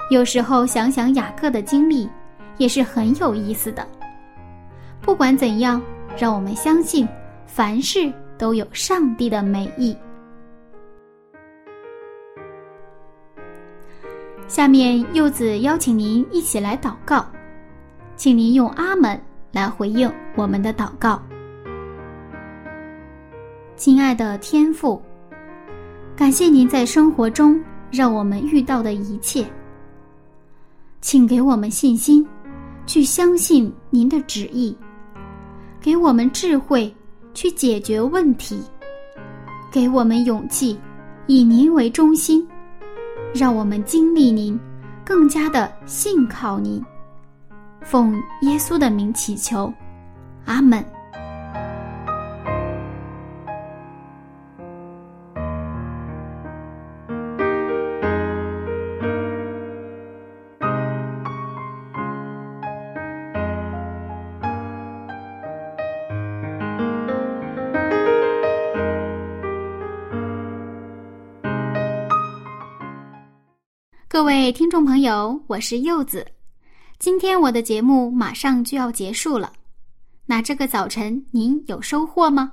[0.09, 2.09] 有时候想想雅各的经历，
[2.57, 3.87] 也是很有意思的。
[5.01, 5.81] 不管怎样，
[6.17, 7.07] 让我们相信，
[7.45, 9.95] 凡事都有上帝的美意。
[14.49, 17.23] 下面柚子邀请您一起来祷告，
[18.15, 19.17] 请您用“阿门”
[19.53, 21.21] 来回应我们的祷告。
[23.75, 24.99] 亲爱的天父，
[26.15, 29.45] 感谢您在生活中让我们遇到的一切，
[30.99, 32.25] 请给我们信心，
[32.87, 34.75] 去相信您的旨意。
[35.79, 36.91] 给我们智慧
[37.35, 38.59] 去解决问题，
[39.71, 40.75] 给我们勇气
[41.27, 42.45] 以您为中心，
[43.33, 44.59] 让我们经历您，
[45.05, 46.83] 更加的信靠您。
[47.81, 49.71] 奉耶稣的名祈求，
[50.45, 50.83] 阿门。
[74.19, 76.27] 各位听众朋友，我是柚子。
[76.99, 79.53] 今天我的节目马上就要结束了，
[80.25, 82.51] 那这个早晨您有收获吗？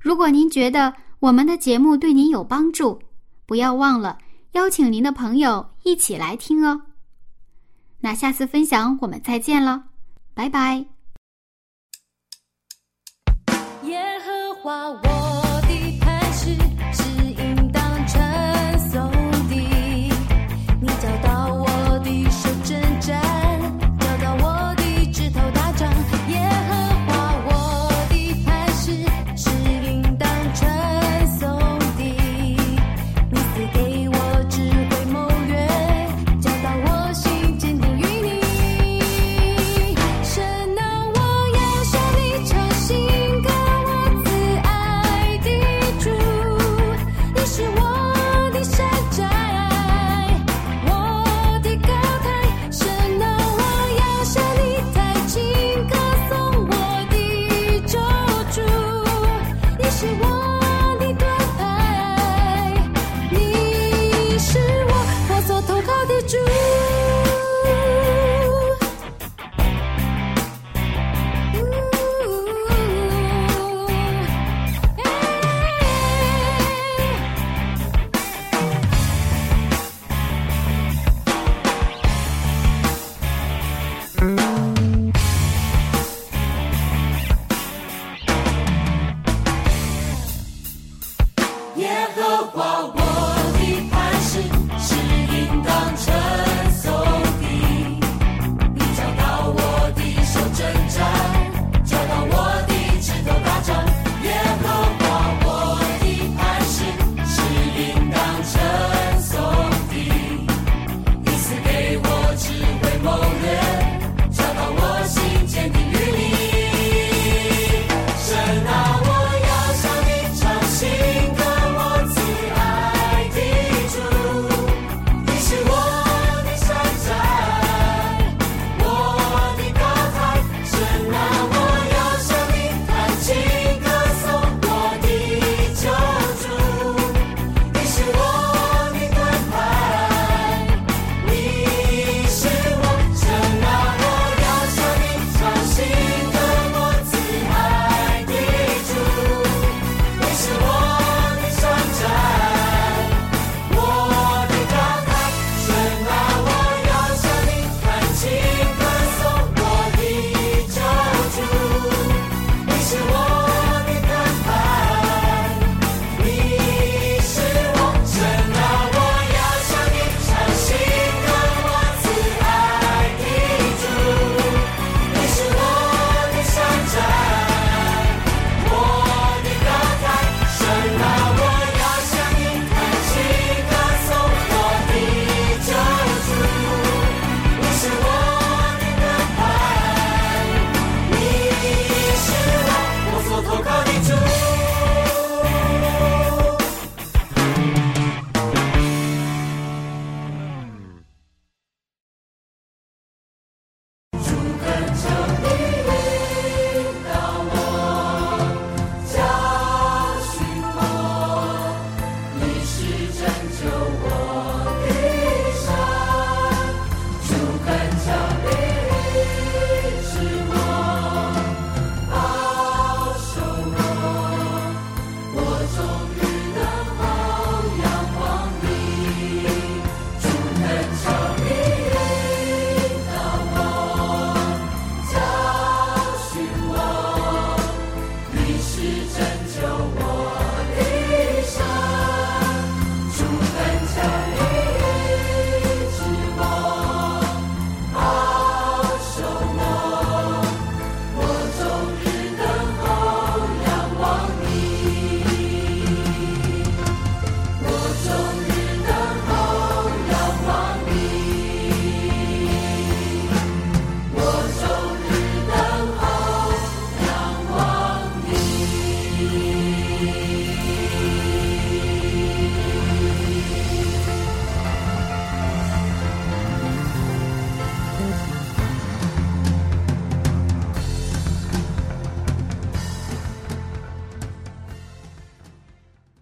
[0.00, 3.00] 如果您觉得我们的节目对您有帮助，
[3.46, 4.18] 不要忘了
[4.54, 6.82] 邀请您的朋友一起来听哦。
[8.00, 9.84] 那下次分享我们再见了，
[10.34, 10.84] 拜拜。
[13.84, 15.25] 耶和华我